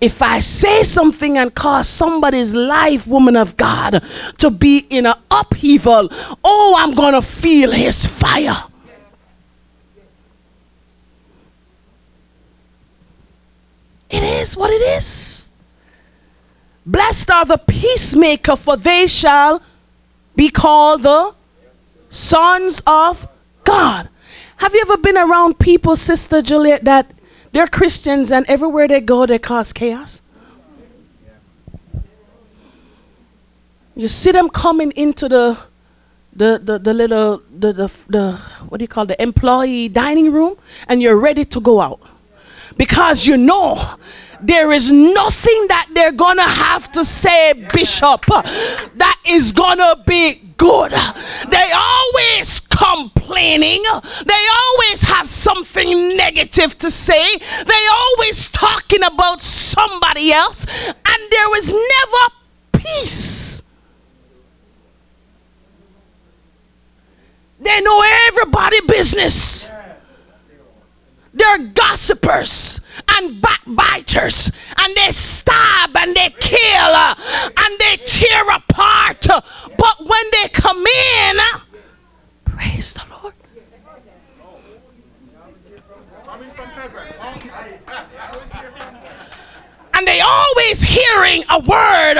[0.00, 4.02] If I say something and cause somebody's life, woman of God,
[4.38, 6.08] to be in an upheaval,
[6.42, 8.64] oh, I'm going to feel his fire.
[14.10, 15.48] It is what it is.
[16.84, 19.62] Blessed are the peacemaker, for they shall
[20.34, 21.37] be called the
[22.10, 23.26] sons of
[23.64, 24.08] God.
[24.56, 27.12] Have you ever been around people, Sister Juliet, that
[27.52, 30.20] they're Christians and everywhere they go they cause chaos?
[33.94, 35.58] You see them coming into the
[36.34, 40.56] the, the, the little the, the the what do you call the employee dining room
[40.86, 42.00] and you're ready to go out
[42.76, 43.96] because you know
[44.42, 50.92] there is nothing that they're gonna have to say, Bishop, that is gonna be good.
[50.92, 53.82] They always complaining.
[53.82, 57.36] They always have something negative to say.
[57.36, 63.62] They always talking about somebody else, and there is never peace.
[67.60, 69.68] They know everybody business.
[71.34, 77.14] They're gossipers and backbiters, and they stab and they kill uh,
[77.56, 79.26] and they tear apart.
[79.26, 81.36] But when they come in,
[82.44, 83.34] praise the Lord.
[89.94, 92.18] And they always hearing a word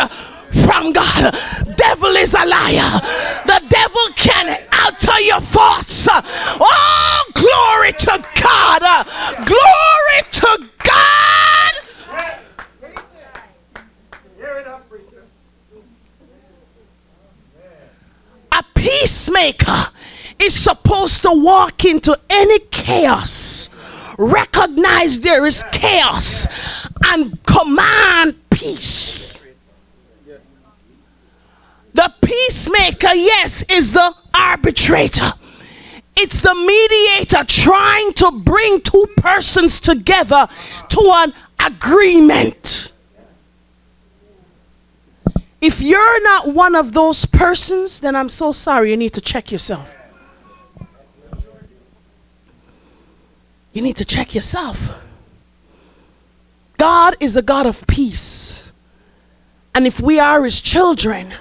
[0.53, 1.33] from God.
[1.77, 3.01] Devil is a liar.
[3.47, 6.07] The devil can alter your thoughts.
[6.11, 8.83] Oh, glory to God.
[9.47, 11.73] Glory to God.
[18.51, 19.89] A peacemaker
[20.39, 23.69] is supposed to walk into any chaos,
[24.19, 26.47] recognize there is chaos,
[27.05, 29.38] and command peace.
[31.99, 35.33] The peacemaker, yes, is the arbitrator.
[36.15, 40.47] It's the mediator trying to bring two persons together
[40.91, 42.93] to an agreement.
[45.61, 48.93] If you're not one of those persons, then I'm so sorry.
[48.93, 49.89] You need to check yourself.
[53.73, 54.79] You need to check yourself.
[56.79, 58.63] God is a God of peace.
[59.75, 61.35] And if we are his children,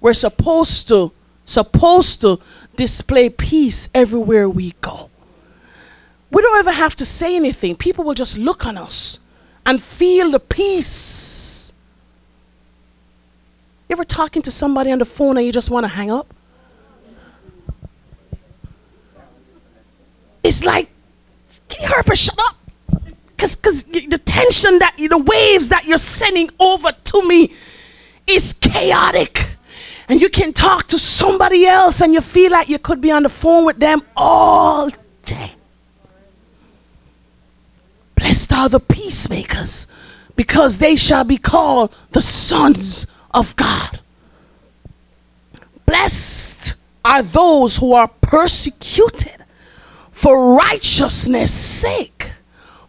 [0.00, 1.12] we're supposed to
[1.46, 2.38] supposed to
[2.76, 5.10] display peace everywhere we go.
[6.30, 7.76] We don't ever have to say anything.
[7.76, 9.18] People will just look on us
[9.64, 11.72] and feel the peace.
[13.88, 16.34] You ever talking to somebody on the phone and you just want to hang up?
[20.42, 20.90] It's like,
[21.68, 22.56] can you hurry shut up?
[23.36, 27.52] Because the tension that, the waves that you're sending over to me
[28.26, 29.55] is chaotic
[30.08, 33.24] and you can talk to somebody else and you feel like you could be on
[33.24, 34.90] the phone with them all
[35.24, 35.54] day.
[38.16, 39.86] Blessed are the peacemakers,
[40.36, 44.00] because they shall be called the sons of God.
[45.86, 49.44] Blessed are those who are persecuted
[50.20, 52.30] for righteousness' sake,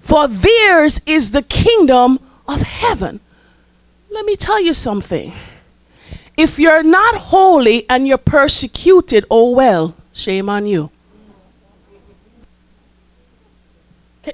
[0.07, 3.19] for theirs is the kingdom of heaven.
[4.09, 5.33] Let me tell you something.
[6.37, 10.91] If you're not holy and you're persecuted, oh well, shame on you.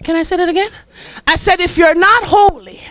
[0.04, 0.72] Can I say that again?
[1.26, 2.82] I said, if you're not holy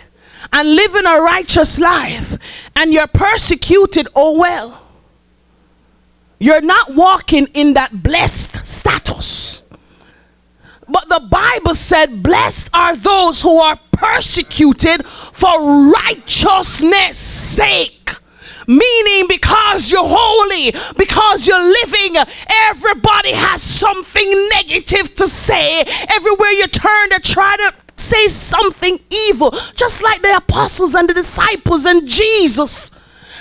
[0.51, 2.39] and living a righteous life
[2.75, 4.81] and you're persecuted, oh well.
[6.39, 9.61] You're not walking in that blessed status.
[10.89, 15.05] But the Bible said, Blessed are those who are persecuted
[15.39, 17.17] for righteousness'
[17.55, 18.11] sake.
[18.67, 22.15] Meaning, because you're holy, because you're living,
[22.47, 25.81] everybody has something negative to say.
[25.81, 29.51] Everywhere you turn, they try to say something evil.
[29.75, 32.91] Just like the apostles and the disciples and Jesus.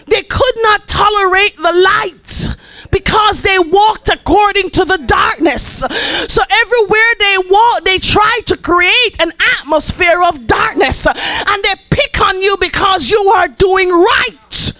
[0.08, 2.56] They could not tolerate the light
[2.90, 5.62] because they walked according to the darkness.
[5.78, 11.06] So everywhere they walk, they try to create an atmosphere of darkness.
[11.06, 14.72] And they pick on you because you are doing right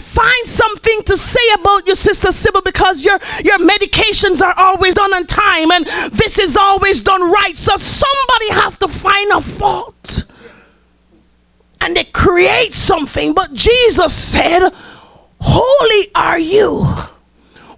[0.00, 5.12] find something to say about your Sister Sybil, because your, your medications are always done
[5.12, 7.56] on time and this is always done right.
[7.56, 10.24] So somebody have to find a fault.
[11.80, 13.32] And they create something.
[13.32, 14.62] But Jesus said,
[15.40, 16.86] Holy are you.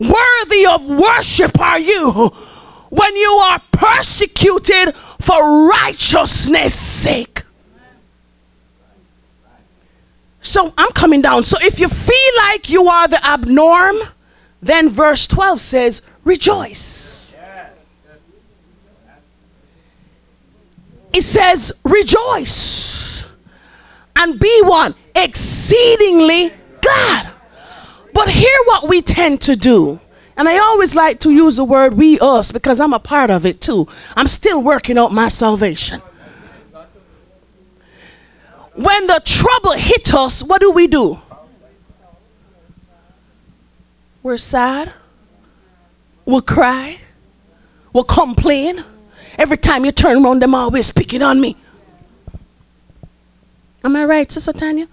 [0.00, 2.30] Worthy of worship are you
[2.90, 4.94] when you are persecuted
[5.24, 7.42] for righteousness' sake.
[10.42, 11.44] So I'm coming down.
[11.44, 14.10] So if you feel like you are the abnorm,
[14.60, 16.82] then verse 12 says, rejoice.
[21.12, 23.24] It says, rejoice
[24.16, 27.32] and be one exceedingly glad.
[28.14, 30.00] But hear what we tend to do.
[30.36, 33.44] And I always like to use the word we us because I'm a part of
[33.44, 33.86] it too.
[34.16, 36.02] I'm still working out my salvation
[38.74, 41.18] when the trouble hit us, what do we do?
[44.22, 44.92] We're sad.
[46.24, 47.00] We'll cry.
[47.92, 48.84] We'll complain.
[49.36, 51.56] Every time you turn around, them always picking on me.
[53.84, 54.88] Am I right, Sister Tanya?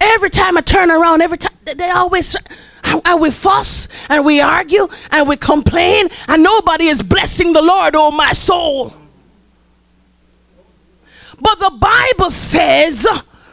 [0.00, 2.34] Every time I turn around, every time they always
[2.84, 7.94] and we fuss and we argue and we complain, and nobody is blessing the Lord,
[7.96, 8.94] oh my soul.
[11.40, 13.06] But the Bible says,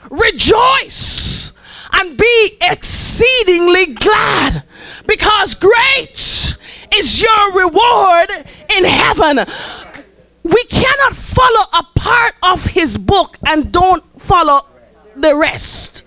[0.10, 1.52] rejoice
[1.92, 4.64] and be exceedingly glad
[5.08, 6.56] because great
[6.96, 8.30] is your reward
[8.76, 9.46] in heaven.
[10.44, 14.68] We cannot follow a part of his book and don't follow
[15.16, 16.04] the rest.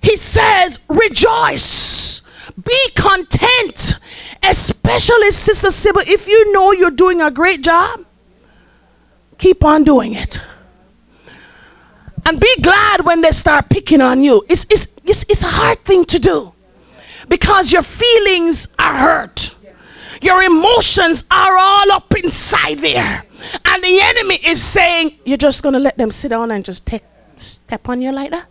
[0.00, 2.22] He says, rejoice,
[2.64, 3.94] be content,
[4.42, 8.00] especially Sister Sybil, if you know you're doing a great job,
[9.38, 10.38] keep on doing it.
[12.24, 14.44] And be glad when they start picking on you.
[14.48, 16.52] It's, it's, it's, it's a hard thing to do
[17.28, 19.50] because your feelings are hurt.
[20.20, 23.24] Your emotions are all up inside there.
[23.64, 26.86] And the enemy is saying, You're just going to let them sit down and just
[26.86, 27.02] take,
[27.38, 28.46] step on you like that?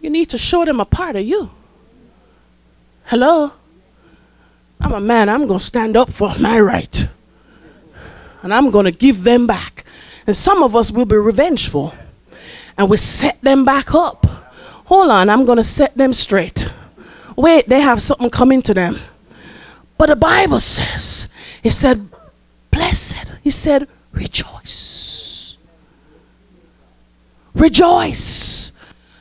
[0.00, 1.50] You need to show them a part of you.
[3.04, 3.52] Hello?
[4.78, 7.08] I'm a man, I'm going to stand up for my right.
[8.42, 9.85] And I'm going to give them back.
[10.26, 11.94] And some of us will be revengeful.
[12.76, 14.26] And we set them back up.
[14.86, 16.68] Hold on, I'm going to set them straight.
[17.36, 19.00] Wait, they have something coming to them.
[19.98, 21.28] But the Bible says,
[21.62, 22.08] He said,
[22.70, 23.14] Blessed.
[23.42, 25.56] He said, Rejoice.
[27.54, 28.72] Rejoice.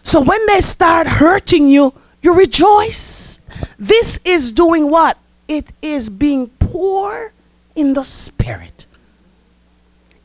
[0.04, 3.40] So when they start hurting you, you rejoice.
[3.80, 5.18] This is doing what?
[5.48, 7.34] It is being poor
[7.76, 8.86] in the spirit.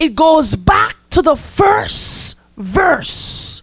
[0.01, 3.63] It goes back to the first verse.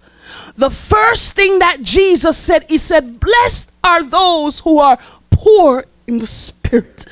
[0.56, 5.00] The first thing that Jesus said, He said, Blessed are those who are
[5.32, 7.06] poor in the spirit.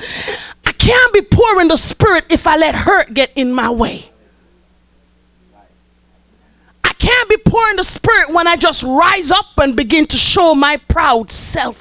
[0.65, 4.11] I can't be poor in the spirit if I let hurt get in my way.
[6.83, 10.17] I can't be poor in the spirit when I just rise up and begin to
[10.17, 11.77] show my proud self.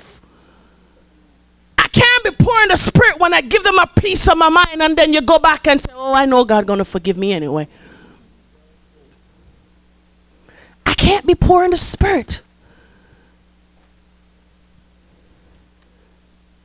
[2.25, 4.97] Be poor in the spirit when I give them a piece of my mind and
[4.97, 7.68] then you go back and say, Oh, I know God gonna forgive me anyway.
[10.87, 12.41] I can't be poor in the spirit.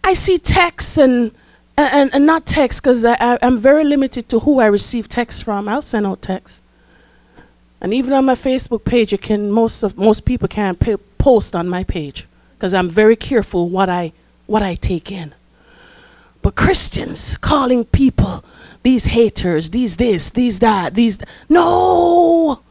[0.02, 1.32] I see texts and
[1.76, 5.42] and, and not text because I, I, am very limited to who I receive texts
[5.42, 5.68] from.
[5.68, 6.60] I'll send out texts.
[7.82, 10.82] And even on my Facebook page, you can most of most people can't
[11.18, 14.14] post on my page because I'm very careful what I
[14.46, 15.34] what I take in.
[16.42, 18.44] But Christians calling people
[18.84, 21.18] these haters, these this, these that, these
[21.50, 22.62] no.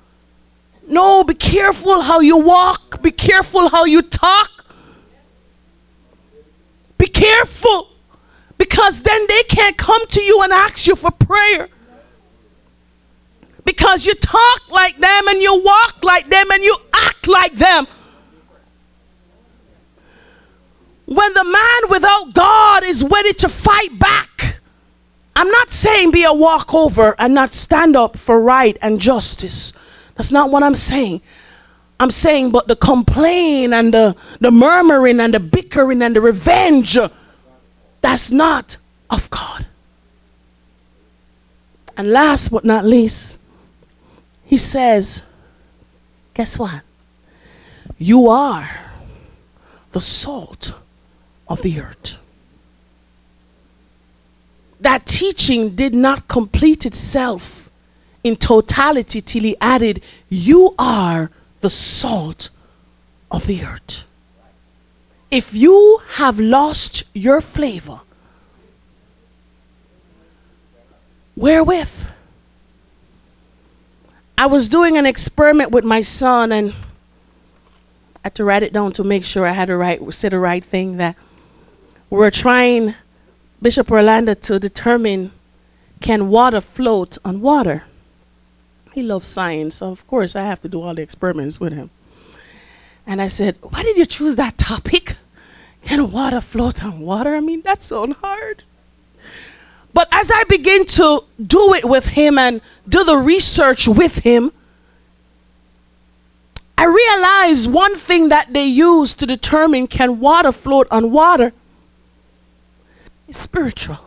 [0.87, 4.51] No, be careful how you walk, be careful how you talk.
[6.97, 7.89] Be careful
[8.57, 11.69] because then they can't come to you and ask you for prayer.
[13.65, 17.87] Because you talk like them and you walk like them and you act like them.
[21.09, 24.57] When the man without God is ready to fight back,
[25.35, 29.73] I'm not saying be a walkover and not stand up for right and justice.
[30.19, 31.23] That's not what I'm saying.
[31.99, 36.99] I'm saying, but the complain and the, the murmuring and the bickering and the revenge,
[38.03, 38.77] that's not
[39.09, 39.67] of God.
[41.97, 43.39] And last but not least,
[44.45, 45.23] he says,
[46.35, 46.83] guess what?
[47.97, 48.93] You are
[49.93, 50.75] the salt
[51.49, 52.17] of the earth.
[54.81, 57.43] That teaching did not complete itself
[58.23, 61.31] in totality till he added, You are
[61.61, 62.51] the salt
[63.31, 64.05] of the earth.
[65.31, 68.01] If you have lost your flavor,
[71.37, 71.89] wherewith?
[74.37, 78.93] I was doing an experiment with my son and I had to write it down
[78.93, 81.17] to make sure I had to right say the right thing that
[82.11, 82.95] we're trying,
[83.61, 85.33] Bishop Orlando, to determine
[86.01, 87.85] can water float on water?
[88.93, 91.91] He loves science, so of course I have to do all the experiments with him.
[93.07, 95.17] And I said, Why did you choose that topic?
[95.85, 97.37] Can water float on water?
[97.37, 98.63] I mean, that's so hard.
[99.93, 104.53] But as I begin to do it with him and do the research with him,
[106.77, 111.53] I realized one thing that they use to determine can water float on water
[113.33, 113.99] spiritual.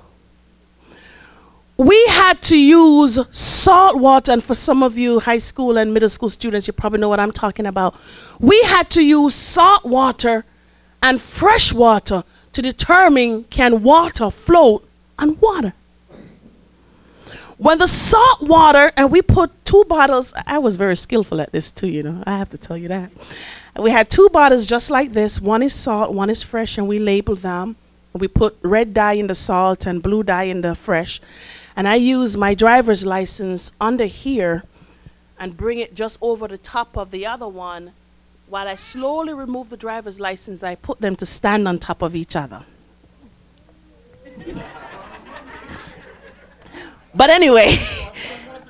[1.77, 6.09] We had to use salt water, and for some of you high school and middle
[6.09, 7.95] school students, you probably know what I'm talking about.
[8.39, 10.45] We had to use salt water
[11.01, 15.73] and fresh water to determine can water float on water.
[17.57, 21.69] When the salt water, and we put two bottles, I was very skillful at this
[21.71, 23.11] too, you know, I have to tell you that.
[23.79, 25.39] We had two bottles just like this.
[25.39, 27.75] One is salt, one is fresh, and we labeled them.
[28.13, 31.21] We put red dye in the salt and blue dye in the fresh.
[31.75, 34.63] And I use my driver's license under here
[35.39, 37.93] and bring it just over the top of the other one.
[38.47, 42.15] While I slowly remove the driver's license, I put them to stand on top of
[42.15, 42.65] each other.
[47.15, 47.77] but anyway,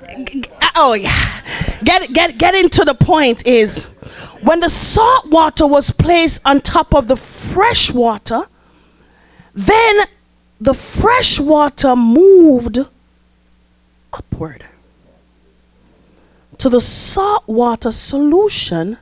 [0.76, 3.86] oh yeah, get get get into the point is
[4.42, 7.16] when the salt water was placed on top of the
[7.52, 8.46] fresh water,
[9.54, 10.00] then
[10.60, 12.78] the fresh water moved
[14.12, 14.64] upward
[16.58, 18.98] to the salt water solution,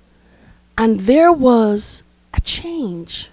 [0.79, 3.29] and there was a change.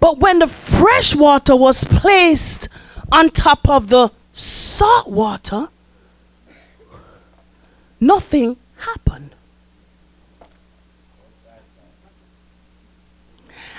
[0.00, 2.68] But when the fresh water was placed
[3.12, 5.68] on top of the salt water,
[8.00, 9.34] nothing happened.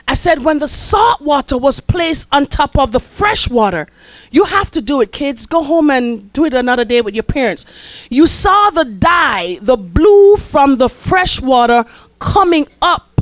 [0.07, 3.87] I said, when the salt water was placed on top of the fresh water,
[4.29, 5.47] you have to do it, kids.
[5.47, 7.65] Go home and do it another day with your parents.
[8.09, 11.85] You saw the dye, the blue from the fresh water
[12.19, 13.19] coming up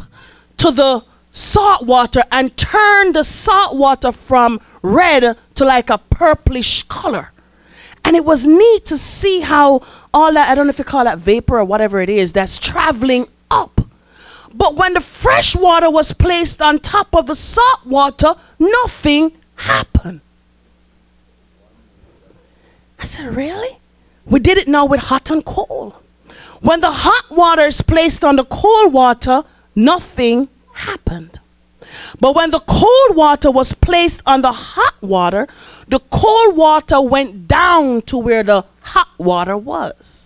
[0.57, 6.83] to the salt water and turn the salt water from red to like a purplish
[6.83, 7.31] color.
[8.03, 9.81] And it was neat to see how
[10.13, 12.57] all that, I don't know if you call that vapor or whatever it is, that's
[12.59, 13.79] traveling up.
[14.53, 20.21] But when the fresh water was placed on top of the salt water, nothing happened.
[22.99, 23.79] I said, Really?
[24.25, 25.93] We did it now with hot and cold.
[26.61, 29.43] When the hot water is placed on the cold water,
[29.75, 31.39] nothing happened.
[32.19, 35.47] But when the cold water was placed on the hot water,
[35.89, 40.22] the cold water went down to where the hot water was.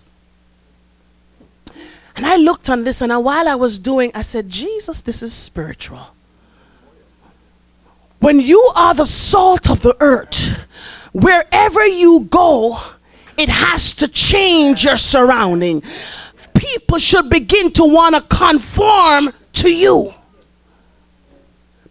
[2.17, 5.31] And I looked on this, and while I was doing, I said, Jesus, this is
[5.31, 6.07] spiritual.
[8.19, 10.35] When you are the salt of the earth,
[11.13, 12.81] wherever you go,
[13.37, 15.83] it has to change your surrounding.
[16.55, 20.11] People should begin to want to conform to you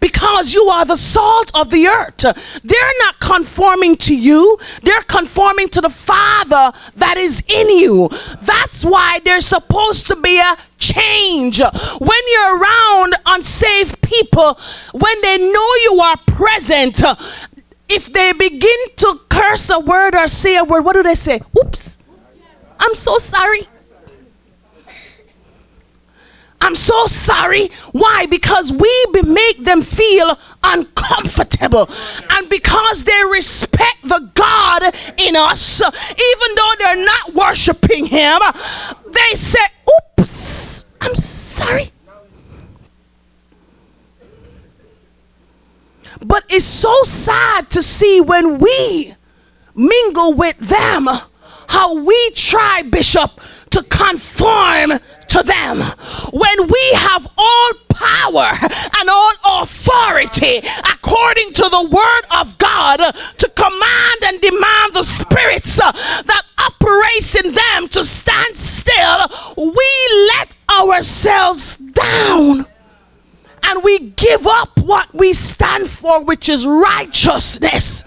[0.01, 2.15] because you are the salt of the earth.
[2.19, 8.09] They're not conforming to you, they're conforming to the Father that is in you.
[8.43, 11.61] That's why there's supposed to be a change.
[11.61, 14.59] When you're around unsaved people,
[14.93, 17.01] when they know you are present,
[17.89, 21.41] if they begin to curse a word or say a word, what do they say?
[21.59, 21.97] Oops,
[22.79, 23.69] I'm so sorry.
[26.61, 27.71] I'm so sorry.
[27.93, 28.27] Why?
[28.27, 31.89] Because we make them feel uncomfortable.
[31.91, 38.41] And because they respect the God in us, even though they're not worshiping Him,
[39.07, 39.67] they say,
[40.21, 41.15] Oops, I'm
[41.57, 41.93] sorry.
[46.23, 49.15] But it's so sad to see when we
[49.75, 51.09] mingle with them
[51.69, 53.31] how we try, Bishop,
[53.71, 54.99] to conform
[55.29, 55.81] to them.
[56.33, 63.49] When we have all power and all authority according to the word of God to
[63.49, 71.77] command and demand the spirits that operates in them to stand still, we let ourselves
[71.93, 72.67] down
[73.63, 78.05] and we give up what we stand for, which is righteousness,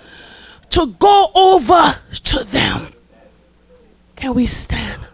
[0.69, 2.93] to go over to them.
[4.15, 5.08] Can we stand?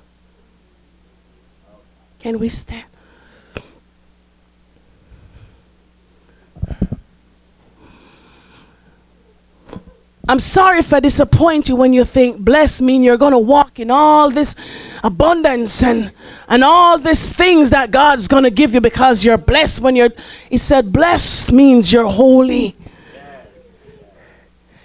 [2.25, 2.85] Can we stand?
[10.27, 13.79] I'm sorry if I disappoint you when you think blessed mean you're going to walk
[13.79, 14.55] in all this
[15.03, 16.11] abundance and
[16.47, 20.09] and all these things that God's going to give you because you're blessed when you're
[20.49, 22.75] He said blessed means you're holy.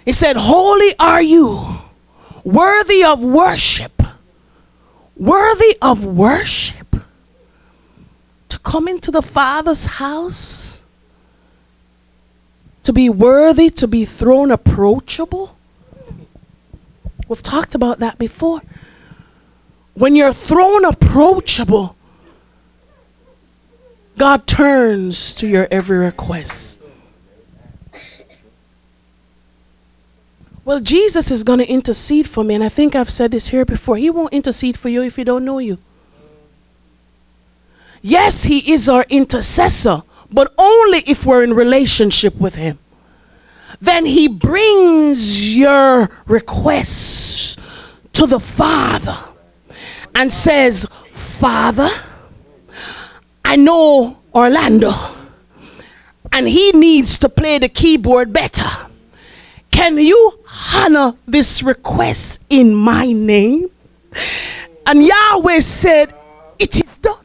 [0.05, 1.79] He said holy are you
[2.43, 3.99] worthy of worship.
[5.15, 6.90] Worthy of worship
[8.63, 10.79] to come into the Father's house,
[12.83, 15.55] to be worthy, to be throne approachable.
[17.27, 18.61] We've talked about that before.
[19.93, 21.95] When you're throne approachable,
[24.17, 26.77] God turns to your every request.
[30.63, 33.65] Well, Jesus is going to intercede for me, and I think I've said this here
[33.65, 33.97] before.
[33.97, 35.79] He won't intercede for you if he don't know you.
[38.01, 42.79] Yes, He is our intercessor, but only if we're in relationship with Him.
[43.81, 47.55] Then He brings your requests
[48.13, 49.25] to the Father
[50.15, 50.85] and says,
[51.39, 51.89] Father,
[53.43, 54.91] I know Orlando,
[56.31, 58.87] and he needs to play the keyboard better.
[59.71, 60.39] Can you
[60.73, 63.69] honor this request in my name?
[64.85, 66.13] And Yahweh said,
[66.59, 67.20] It is done.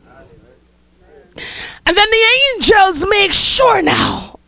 [1.86, 4.38] And then the angels make sure now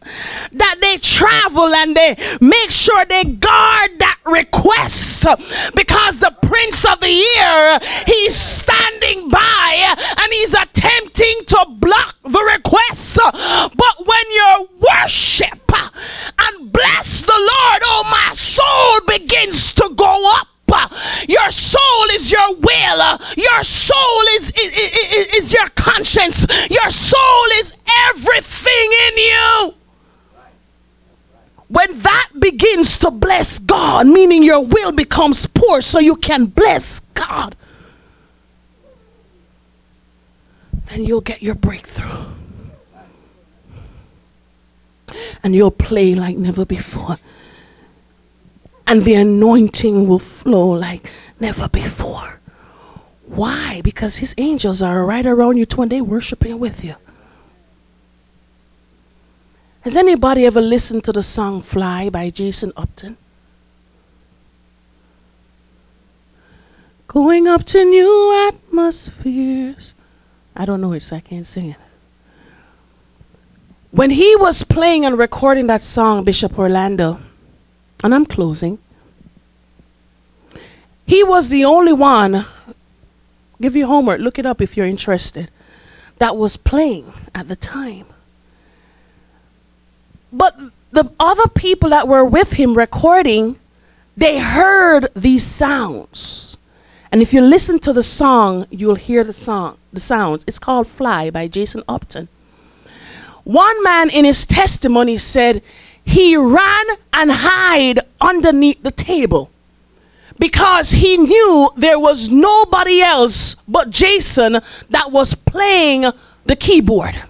[0.53, 5.25] that they travel and they make sure they guard that request.
[5.75, 12.43] Because the prince of the year he's standing by and he's attempting to block the
[12.55, 13.19] request.
[13.77, 15.61] But when you worship
[16.39, 22.31] and bless the lord oh my soul begins to go up Uh, your soul is
[22.31, 23.01] your will.
[23.01, 26.47] Uh, your soul is, is, is your conscience.
[26.71, 27.73] Your soul is
[28.11, 29.75] everything in you.
[31.69, 36.85] When that begins to bless God, meaning your will becomes poor so you can bless
[37.15, 37.57] God,
[40.89, 42.27] then you'll get your breakthrough.
[45.43, 47.19] And you'll play like never before.
[48.89, 52.41] And the anointing will flow like never before.
[53.27, 53.83] Why?
[53.83, 56.95] Because his angels are right around you they worshiping with you.
[59.83, 63.19] Has anybody ever listened to the song Fly by Jason Upton?
[67.09, 69.93] Going up to new atmospheres.
[70.57, 71.77] I don't know it, so I can't sing it.
[73.91, 77.21] When he was playing and recording that song, Bishop Orlando,
[78.03, 78.79] and I'm closing,
[81.07, 82.47] he was the only one,
[83.61, 85.51] give you homework, look it up if you're interested,
[86.19, 88.07] that was playing at the time.
[90.33, 90.55] But
[90.93, 93.59] the other people that were with him recording,
[94.17, 96.57] they heard these sounds.
[97.11, 100.45] And if you listen to the song, you'll hear the song, the sounds.
[100.47, 102.29] It's called Fly by Jason Upton.
[103.45, 105.63] One man in his testimony said
[106.09, 109.51] he ran and hid underneath the table
[110.39, 116.07] because he knew there was nobody else but Jason that was playing
[116.47, 117.23] the keyboard.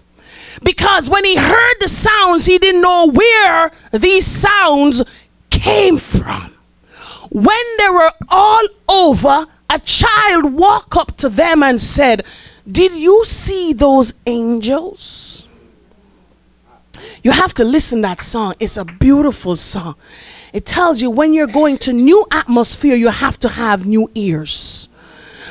[0.62, 5.02] Because when he heard the sounds, he didn't know where these sounds
[5.50, 6.54] came from.
[7.30, 12.24] When they were all over, a child walked up to them and said,
[12.70, 15.42] Did you see those angels?
[17.22, 18.54] You have to listen that song.
[18.60, 19.96] It's a beautiful song.
[20.52, 24.87] It tells you when you're going to new atmosphere, you have to have new ears.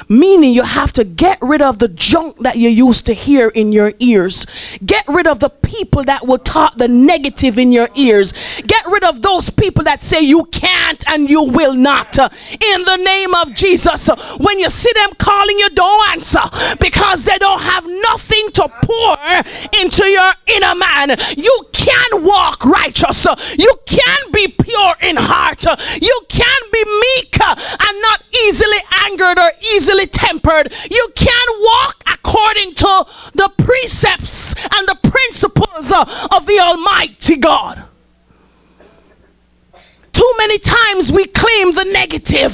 [0.10, 3.72] Meaning you have to get rid of the junk that you used to hear in
[3.72, 4.46] your ears.
[4.86, 8.34] Get rid of the people that will talk the negative in your ears.
[8.66, 12.18] Get rid of those people that say you can't and you will not.
[12.18, 17.38] In the name of Jesus, when you see them calling you, don't answer because they
[17.38, 19.18] don't have nothing to pour
[19.82, 21.16] into your inner man.
[21.38, 23.26] You can walk righteous.
[23.58, 25.64] You can be pure in heart.
[26.02, 30.74] You can be meek and not easily angered or easily easily tempered.
[30.90, 37.84] You can't walk according to the precepts and the principles uh, of the Almighty God.
[40.14, 42.54] Too many times we claim the negative.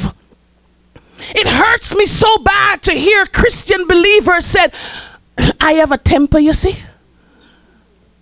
[1.19, 4.73] It hurts me so bad to hear Christian believers said,
[5.59, 6.83] I have a temper, you see.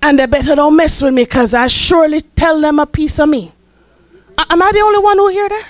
[0.04, 3.30] And they better don't mess with me because I surely tell them a piece of
[3.30, 3.54] me.
[4.38, 5.68] Am I the only one who hear that?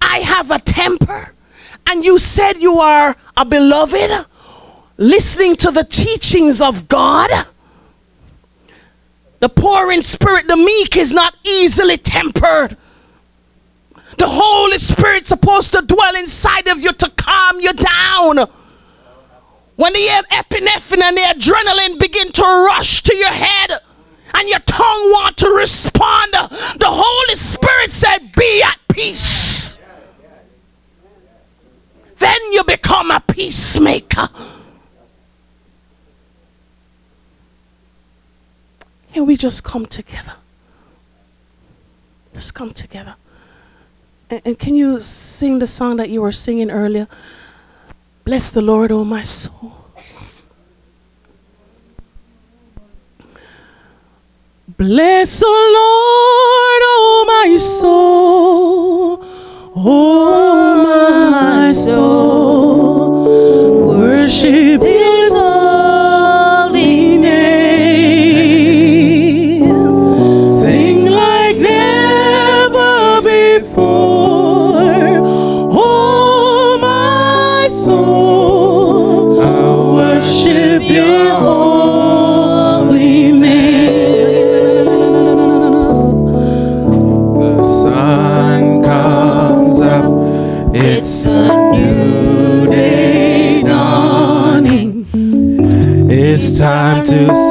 [0.00, 1.32] I have a temper
[1.86, 4.26] and you said you are a beloved,
[4.96, 7.30] listening to the teachings of God.
[9.40, 12.76] The poor in spirit, the meek, is not easily tempered.
[14.18, 18.38] The Holy Spirit's supposed to dwell inside of you to calm you down.
[19.76, 23.80] When the epinephrine and the adrenaline begin to rush to your head
[24.34, 29.78] and your tongue want to respond, the Holy Spirit said, Be at peace
[32.22, 34.28] then you become a peacemaker.
[39.12, 40.36] Can we just come together?
[42.34, 43.16] Just come together.
[44.30, 47.06] And, and, can you sing the song that you were singing earlier?
[48.24, 49.72] Bless the Lord, O oh my soul.
[54.78, 59.31] Bless the Lord, O oh my soul.
[59.74, 63.24] Oh, my soul,
[63.88, 65.11] worship His
[96.62, 97.41] time to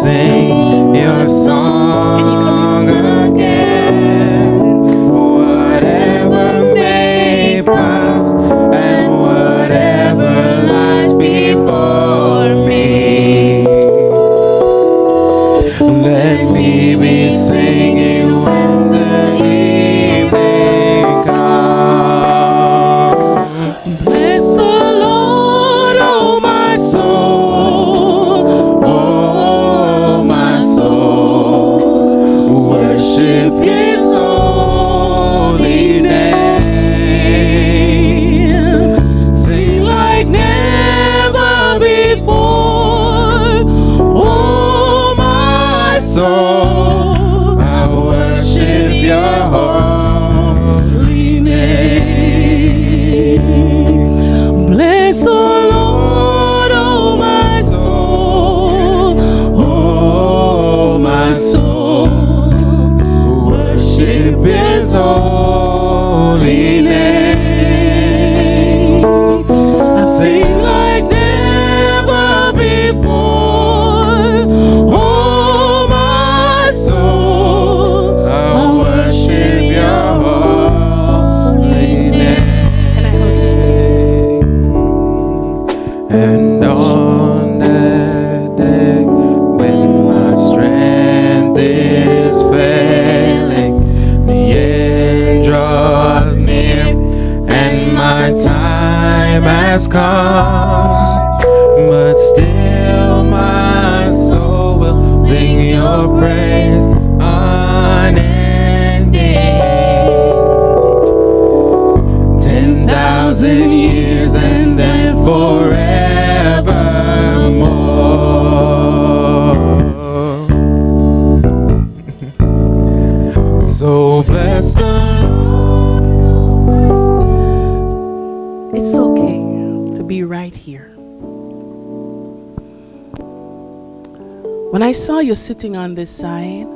[135.32, 136.68] When I saw you sitting on this side,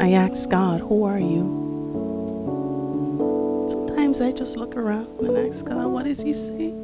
[0.00, 1.44] I ask God, Who are you?
[3.70, 6.74] Sometimes I just look around and ask God, What is He saying?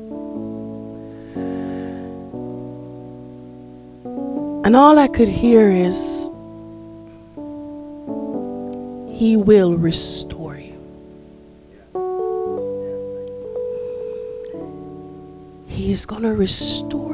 [4.65, 5.97] And all I could hear is,
[9.19, 10.79] He will restore you.
[15.67, 17.14] He is going to restore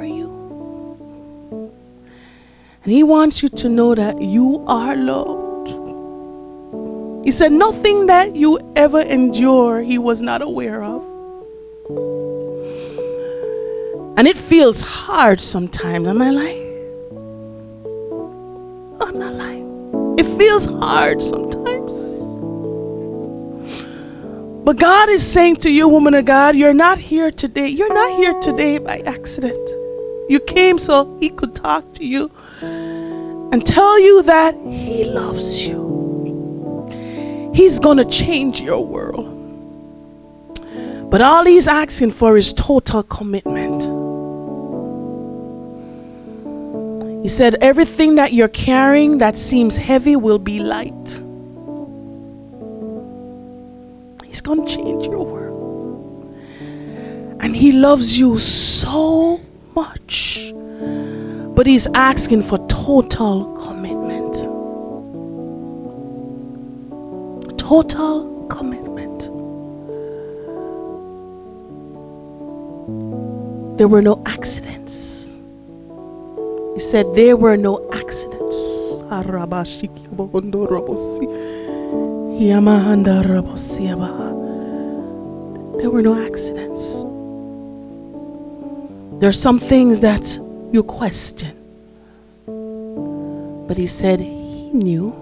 [2.91, 5.51] He wants you to know that you are loved.
[7.25, 11.03] He said, Nothing that you ever endure, He was not aware of.
[14.17, 16.09] And it feels hard sometimes.
[16.09, 16.67] Am I lying?
[19.01, 20.17] I'm not lying.
[20.19, 21.61] It feels hard sometimes.
[24.65, 27.69] But God is saying to you, woman of God, you're not here today.
[27.69, 29.69] You're not here today by accident.
[30.29, 32.31] You came so He could talk to you
[33.53, 35.91] and tell you that He loves you.
[37.55, 39.37] He's going to change your world.
[41.11, 43.83] But all He's asking for is total commitment.
[47.23, 50.95] He said, Everything that you're carrying that seems heavy will be light.
[54.25, 56.35] He's going to change your world.
[57.41, 59.41] And He loves you so
[59.75, 60.53] much.
[61.57, 62.59] But He's asking for
[62.91, 64.35] total commitment.
[67.57, 69.21] Total commitment.
[73.79, 74.93] There were no accidents.
[76.75, 78.57] He said there were no accidents.
[85.79, 86.83] There were no accidents.
[89.21, 90.27] There are some things that
[90.73, 91.60] you question.
[93.71, 95.15] But he said he knew.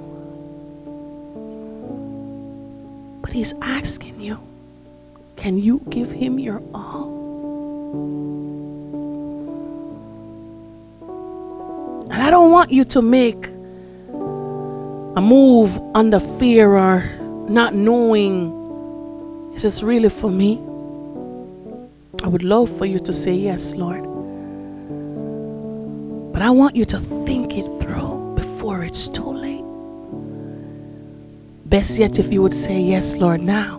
[3.21, 4.39] But he's asking you
[5.37, 7.11] can you give him your all?
[12.11, 17.05] And I don't want you to make a move under fear or
[17.51, 20.55] not knowing is this really for me?
[22.25, 24.05] I would love for you to say yes, Lord.
[26.33, 28.18] But I want you to think it through
[28.69, 29.65] before it's too late.
[31.65, 33.79] Best yet, if you would say yes, Lord, now.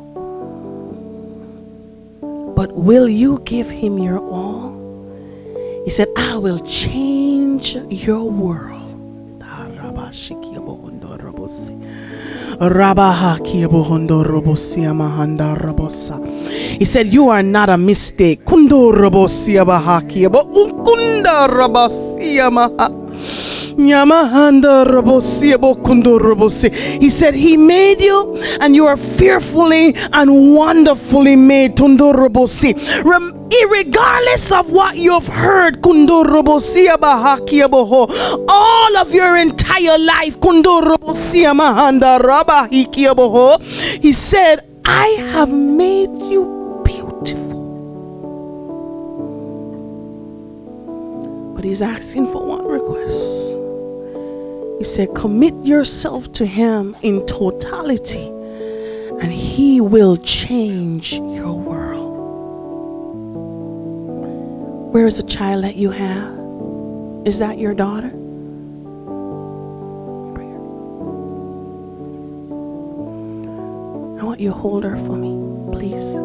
[2.55, 4.73] But will you give him your all?
[5.85, 9.43] He said, I will change your world.
[16.79, 18.43] He said, You are not a mistake.
[23.80, 23.93] He
[27.09, 31.77] said, He made you and you are fearfully and wonderfully made.
[33.49, 35.82] Irregardless of what you've heard,
[38.47, 40.36] all of your entire life,
[44.01, 47.59] He said, I have made you beautiful.
[51.55, 53.49] But He's asking for one request.
[54.80, 62.09] He said, Commit yourself to Him in totality, and He will change your world.
[64.93, 66.34] Where is the child that you have?
[67.27, 68.07] Is that your daughter?
[74.17, 76.18] I want you to hold her for me, please.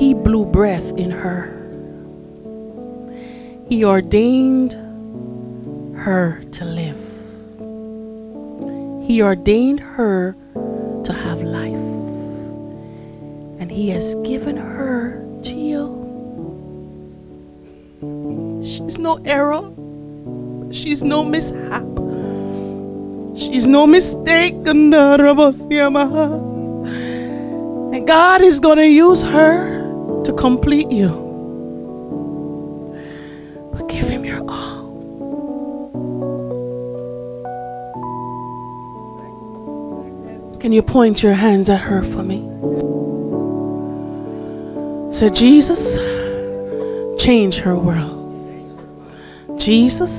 [0.00, 1.52] He blew breath in her.
[3.68, 4.72] He ordained
[5.94, 6.96] her to live.
[9.06, 10.34] He ordained her
[11.04, 11.74] to have life.
[13.60, 15.98] And He has given her to you.
[18.64, 19.70] She's no error.
[20.72, 21.84] She's no mishap.
[23.38, 24.54] She's no mistake.
[24.64, 24.94] And
[28.06, 29.79] God is going to use her
[30.24, 31.08] to complete you.
[33.72, 34.80] But give Him your all.
[40.60, 42.46] Can you point your hands at her for me?
[45.16, 45.80] Say, Jesus,
[47.22, 48.18] change her world.
[49.58, 50.10] Jesus,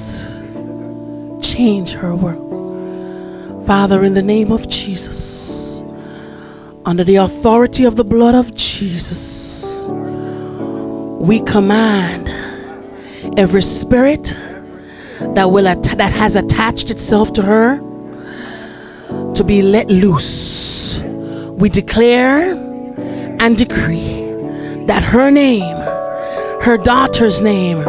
[1.41, 3.66] change her world.
[3.68, 5.84] Father, in the name of Jesus,
[6.86, 9.30] under the authority of the blood of Jesus,
[11.22, 12.30] we command
[13.38, 14.36] every spirit
[15.36, 17.80] that will att- that has attached itself to her
[19.36, 20.99] to be let loose.
[21.57, 22.53] We declare
[23.39, 24.34] and decree
[24.88, 25.76] that her name,
[26.61, 27.84] her daughter's name,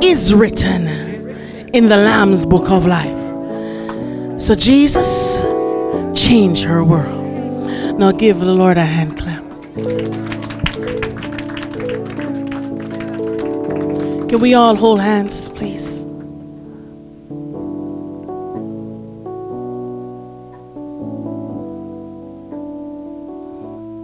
[0.00, 0.88] is written
[1.74, 3.18] in the Lamb's book of life.
[4.40, 5.42] So, Jesus,
[6.14, 7.98] change her world.
[7.98, 10.27] Now, give the Lord a hand clap.
[14.28, 15.80] Can we all hold hands, please?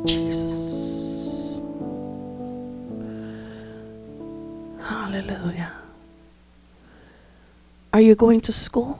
[0.06, 1.60] Jesus.
[4.80, 5.72] Hallelujah.
[7.92, 8.98] Are you going to school?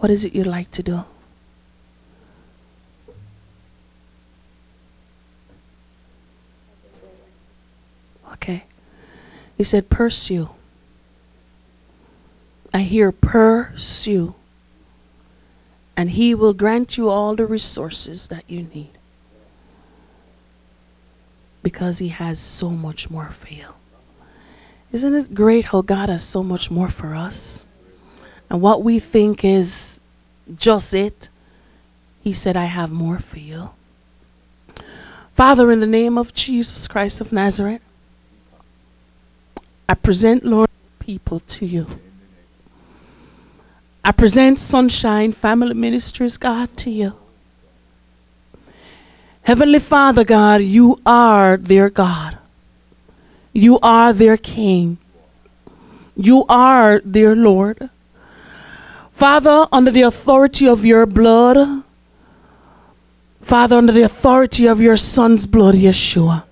[0.00, 1.04] What is it you'd like to do?
[9.62, 10.48] He said, pursue.
[12.74, 14.34] I hear pursue.
[15.96, 18.98] And he will grant you all the resources that you need.
[21.62, 23.68] Because he has so much more for you.
[24.90, 27.60] Isn't it great how God has so much more for us?
[28.50, 29.72] And what we think is
[30.56, 31.28] just it,
[32.20, 33.70] He said, I have more for you.
[35.36, 37.80] Father, in the name of Jesus Christ of Nazareth,
[39.92, 40.70] I present, Lord,
[41.00, 41.86] people to you.
[44.02, 47.12] I present Sunshine Family Ministries, God, to you.
[49.42, 52.38] Heavenly Father, God, you are their God.
[53.52, 54.96] You are their King.
[56.16, 57.90] You are their Lord.
[59.18, 61.84] Father, under the authority of your blood,
[63.46, 66.44] Father, under the authority of your Son's blood, Yeshua,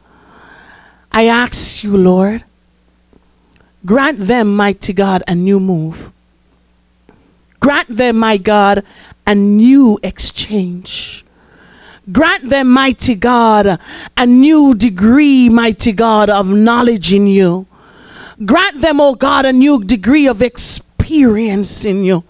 [1.11, 2.45] I ask you, Lord,
[3.85, 6.13] grant them, mighty God, a new move.
[7.61, 8.85] Grant them, my God,
[9.27, 11.25] a new exchange.
[12.11, 13.79] Grant them, mighty God,
[14.17, 17.67] a new degree, mighty God, of knowledge in you.
[18.45, 22.25] Grant them, oh God, a new degree of experience in you.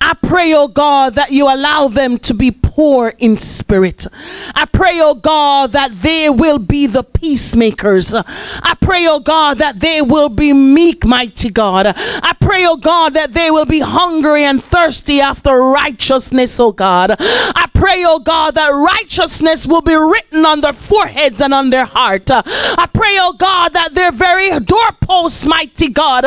[0.00, 4.06] I pray, oh God, that you allow them to be poor in spirit.
[4.54, 8.12] I pray, oh God, that they will be the peacemakers.
[8.14, 11.86] I pray, oh God, that they will be meek, mighty God.
[11.86, 17.14] I pray, oh God, that they will be hungry and thirsty after righteousness, oh God.
[17.18, 21.84] I pray, oh God, that righteousness will be written on their foreheads and on their
[21.84, 22.30] heart.
[22.30, 26.24] I pray, oh God, that their very doorposts, mighty God,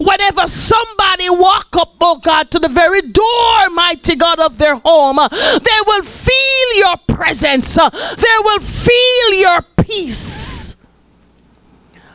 [0.00, 5.18] whenever somebody walk up, oh God, to the very door, mighty God, of their home,
[5.30, 7.74] they will feel your presence.
[7.74, 10.74] They will feel your peace.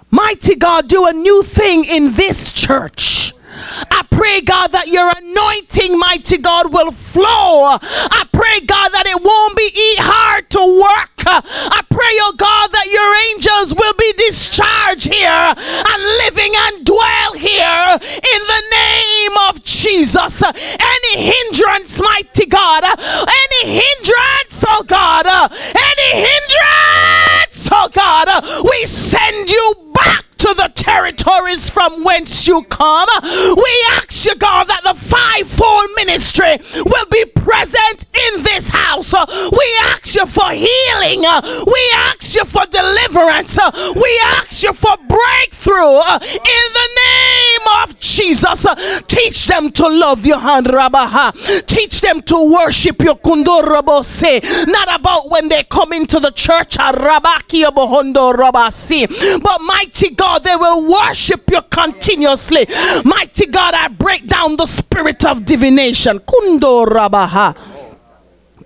[0.09, 3.33] Mighty God, do a new thing in this church.
[3.53, 7.77] I pray, God, that your anointing, mighty God, will flow.
[7.81, 11.09] I pray, God, that it won't be hard to work.
[11.25, 17.33] I pray, oh God, that your angels will be discharged here and living and dwell
[17.33, 20.41] here in the name of Jesus.
[20.43, 29.91] Any hindrance, mighty God, any hindrance, oh God, any hindrance, oh God, we send you
[29.93, 33.07] back to the territories from whence you come.
[33.21, 39.13] We ask you, God, that the fivefold ministry will be present in this house.
[39.13, 41.21] We ask you for healing.
[41.21, 43.55] We ask you for deliverance.
[43.95, 47.50] We ask you for breakthrough in the name
[47.83, 48.65] of Jesus.
[49.07, 51.65] Teach them to love you, Hanrabaha.
[51.67, 54.67] Teach them to worship you, Kundorabose.
[54.67, 59.41] Not about when they come into the church, Arabaki Rabasi.
[59.41, 62.67] But mighty God, they will worship you continuously.
[63.03, 66.19] Mighty God, I break down the spirit of divination.
[66.19, 67.55] Kundo Rabaha.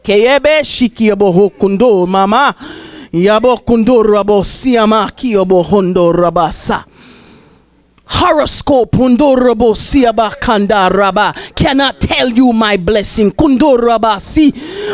[0.03, 2.55] Keyebe Shiki Aboho Kundo Mama.
[3.13, 6.85] Yabo Kundo Rabo Siama Kiyobo Hondo Rabasa.
[8.07, 11.33] Horoscope Kundorobo siaba kandaraba.
[11.55, 13.31] Cannot tell you my blessing?
[13.31, 14.51] Kundoraba si.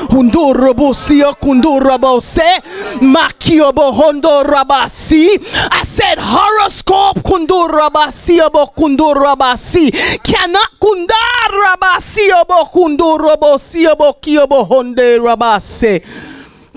[0.09, 2.61] Kundorobo sia Kundorabo se.
[3.01, 5.29] Makiobo Hondoraba si.
[5.53, 9.91] I said horoscope Kundoraba siabo Kundoraba si.
[9.91, 16.03] Cannot Kundaraba siabo Kundorobo siabo Kiobo Honde Rabase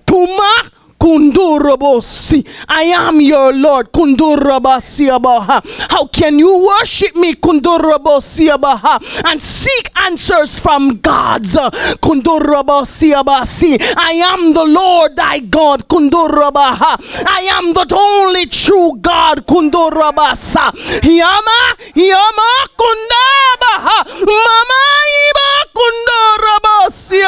[0.06, 0.70] Tuma
[1.00, 2.44] Kundurabosi.
[2.68, 3.92] I am your Lord.
[3.92, 5.62] Kundurabasi abaha.
[5.90, 7.34] How can you worship me?
[7.34, 9.00] Kundurabosi abaha.
[9.24, 11.54] And seek answers from gods.
[12.02, 13.76] Kundurabasi abasi.
[13.80, 15.88] I am the Lord thy God.
[15.88, 16.96] Kundurabaha.
[17.26, 19.46] I am the only true God.
[19.46, 20.72] Kundurabasa.
[21.04, 21.76] Yama.
[21.94, 22.50] Yama.
[22.78, 24.04] Kundabaha.
[24.24, 24.82] Mama.
[25.28, 25.50] Iba.
[25.76, 27.20] Kundurabasi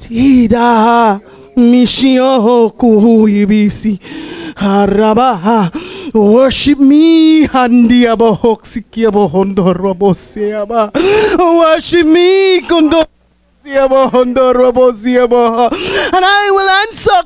[0.00, 1.20] Tida
[1.56, 4.00] mishio kuhuibisi
[4.54, 5.70] harabaha
[6.14, 10.90] worship me handia bohoksikia bohondorobose aba
[11.58, 13.04] worship me kondo
[16.12, 17.22] And I will answer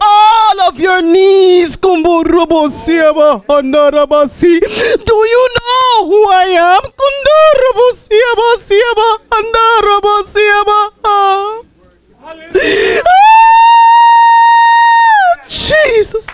[0.00, 1.76] all of your needs.
[1.76, 1.88] Do
[5.34, 6.82] you know who I am?
[13.04, 13.48] Ah,
[15.48, 16.24] Jesus.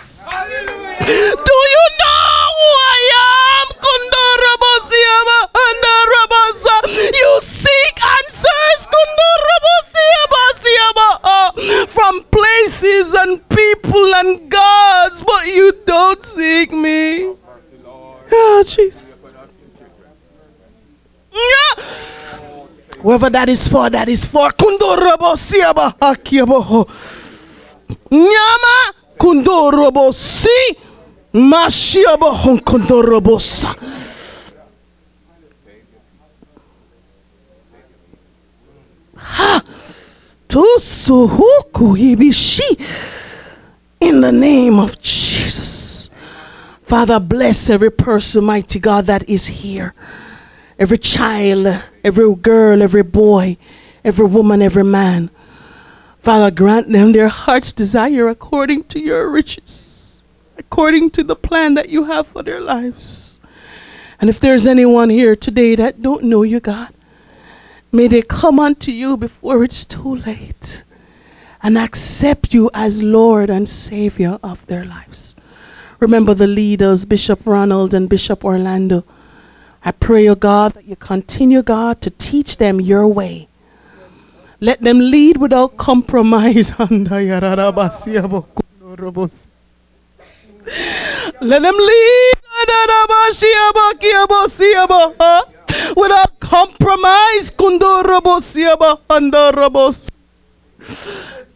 [1.47, 3.67] Do you know who I am?
[3.83, 6.75] Kundorobosiaba hondorobasa.
[7.21, 7.31] You
[7.63, 8.76] seek answers kundorobosiaba siaba, ah,
[11.93, 17.33] from places and people and gods, but you don't seek me.
[18.31, 19.01] Ah, Jesus.
[21.31, 21.83] Yeah.
[23.01, 24.51] Whoever that is for, that is for.
[24.51, 26.87] Kundorobosiaba hakiabo.
[28.11, 30.77] Nyama kundorobosi
[31.33, 32.31] mashiaba
[32.65, 33.67] kundorobosa.
[33.67, 34.06] Ha tusuhuku
[41.95, 42.85] ibishi
[43.99, 46.09] in the name of Jesus.
[46.87, 49.93] Father, bless every person, mighty God, that is here.
[50.79, 53.57] Every child, every girl, every boy,
[54.03, 55.29] every woman, every man.
[56.23, 60.21] Father, grant them their heart's desire according to your riches,
[60.57, 63.39] according to the plan that you have for their lives.
[64.19, 66.93] And if there's anyone here today that don't know you, God,
[67.91, 70.83] may they come unto you before it's too late
[71.61, 75.35] and accept you as Lord and Savior of their lives.
[75.99, 79.03] Remember the leaders, Bishop Ronald and Bishop Orlando.
[79.83, 83.47] I pray, O God, that you continue, God, to teach them your way.
[84.59, 86.71] Let them lead without compromise.
[91.41, 92.33] Let them lead
[95.95, 97.51] without compromise.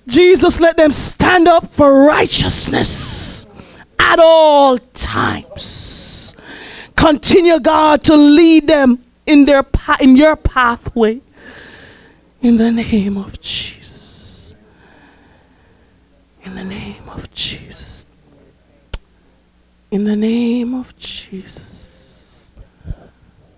[0.08, 3.46] Jesus, let them stand up for righteousness
[4.00, 6.36] at all times.
[6.96, 11.22] Continue, God, to lead them in their pa- in your pathway.
[12.42, 14.56] In the name of Jesus.
[16.44, 18.06] In the name of Jesus.
[19.92, 21.71] In the name of Jesus.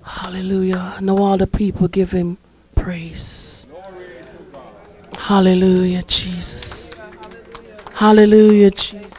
[0.04, 1.00] Hallelujah.
[1.02, 2.38] Now all the people give him
[2.76, 3.66] praise.
[5.14, 6.94] Hallelujah, Jesus.
[7.94, 9.12] Hallelujah, Jesus.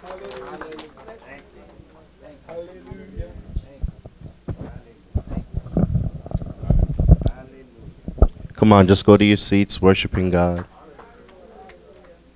[8.56, 10.66] Come on, just go to your seats, worshiping God.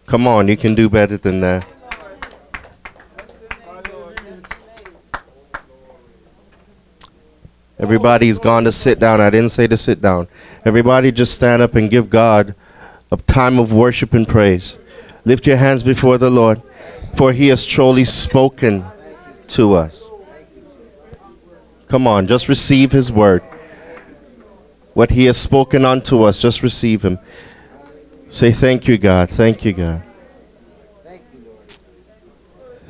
[0.07, 1.67] Come on, you can do better than that.
[7.79, 9.21] Everybody's gone to sit down.
[9.21, 10.29] I didn't say to sit down.
[10.65, 12.55] Everybody just stand up and give God
[13.13, 14.77] a time of worship and praise.
[15.25, 16.63] Lift your hands before the Lord,
[17.17, 18.85] for he has truly spoken
[19.49, 20.01] to us.
[21.89, 23.43] Come on, just receive his word.
[24.95, 27.19] What he has spoken unto us, just receive him.
[28.31, 29.31] Say, Thank you, God.
[29.31, 30.03] Thank you, God.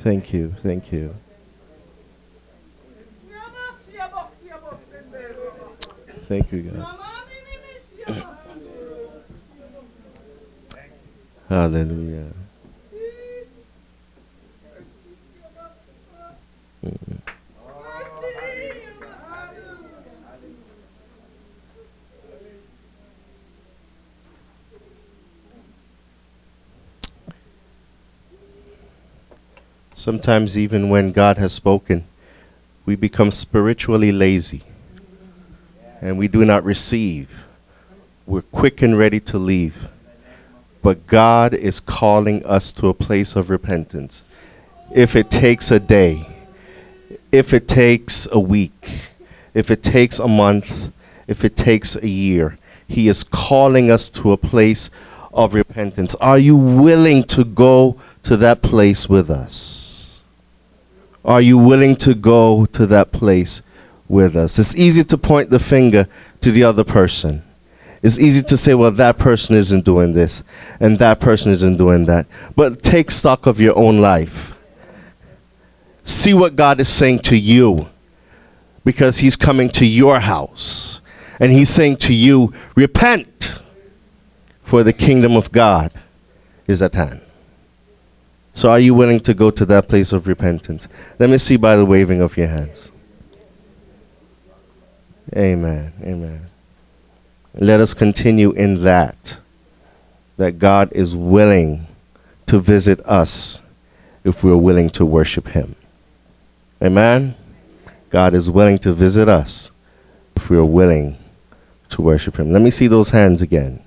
[0.02, 0.54] Thank you.
[0.62, 1.14] Thank you.
[6.28, 6.98] Thank you, God.
[11.48, 12.34] Hallelujah.
[29.94, 32.06] Sometimes, even when God has spoken,
[32.84, 34.62] we become spiritually lazy
[36.00, 37.28] and we do not receive.
[38.26, 39.74] We're quick and ready to leave.
[40.82, 44.22] But God is calling us to a place of repentance.
[44.94, 46.26] If it takes a day,
[47.32, 49.02] if it takes a week,
[49.54, 50.70] if it takes a month,
[51.26, 54.88] if it takes a year, He is calling us to a place
[55.32, 56.14] of repentance.
[56.20, 60.20] Are you willing to go to that place with us?
[61.24, 63.62] Are you willing to go to that place
[64.08, 64.58] with us?
[64.58, 66.08] It's easy to point the finger
[66.40, 67.42] to the other person.
[68.02, 70.42] It's easy to say, well, that person isn't doing this
[70.78, 72.26] and that person isn't doing that.
[72.54, 74.52] But take stock of your own life.
[76.04, 77.88] See what God is saying to you
[78.84, 81.00] because He's coming to your house.
[81.40, 83.52] And He's saying to you, repent,
[84.68, 85.92] for the kingdom of God
[86.66, 87.22] is at hand.
[88.54, 90.86] So, are you willing to go to that place of repentance?
[91.18, 92.76] Let me see by the waving of your hands.
[95.36, 95.92] Amen.
[96.02, 96.46] Amen.
[97.54, 99.38] Let us continue in that,
[100.36, 101.86] that God is willing
[102.46, 103.58] to visit us
[104.24, 105.74] if we're willing to worship Him.
[106.82, 107.36] Amen.
[108.10, 109.70] God is willing to visit us
[110.36, 111.18] if we are willing
[111.90, 112.52] to worship Him.
[112.52, 113.82] Let me see those hands again.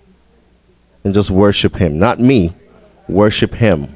[1.03, 1.97] And just worship Him.
[1.97, 2.55] Not me,
[3.07, 3.95] worship Him.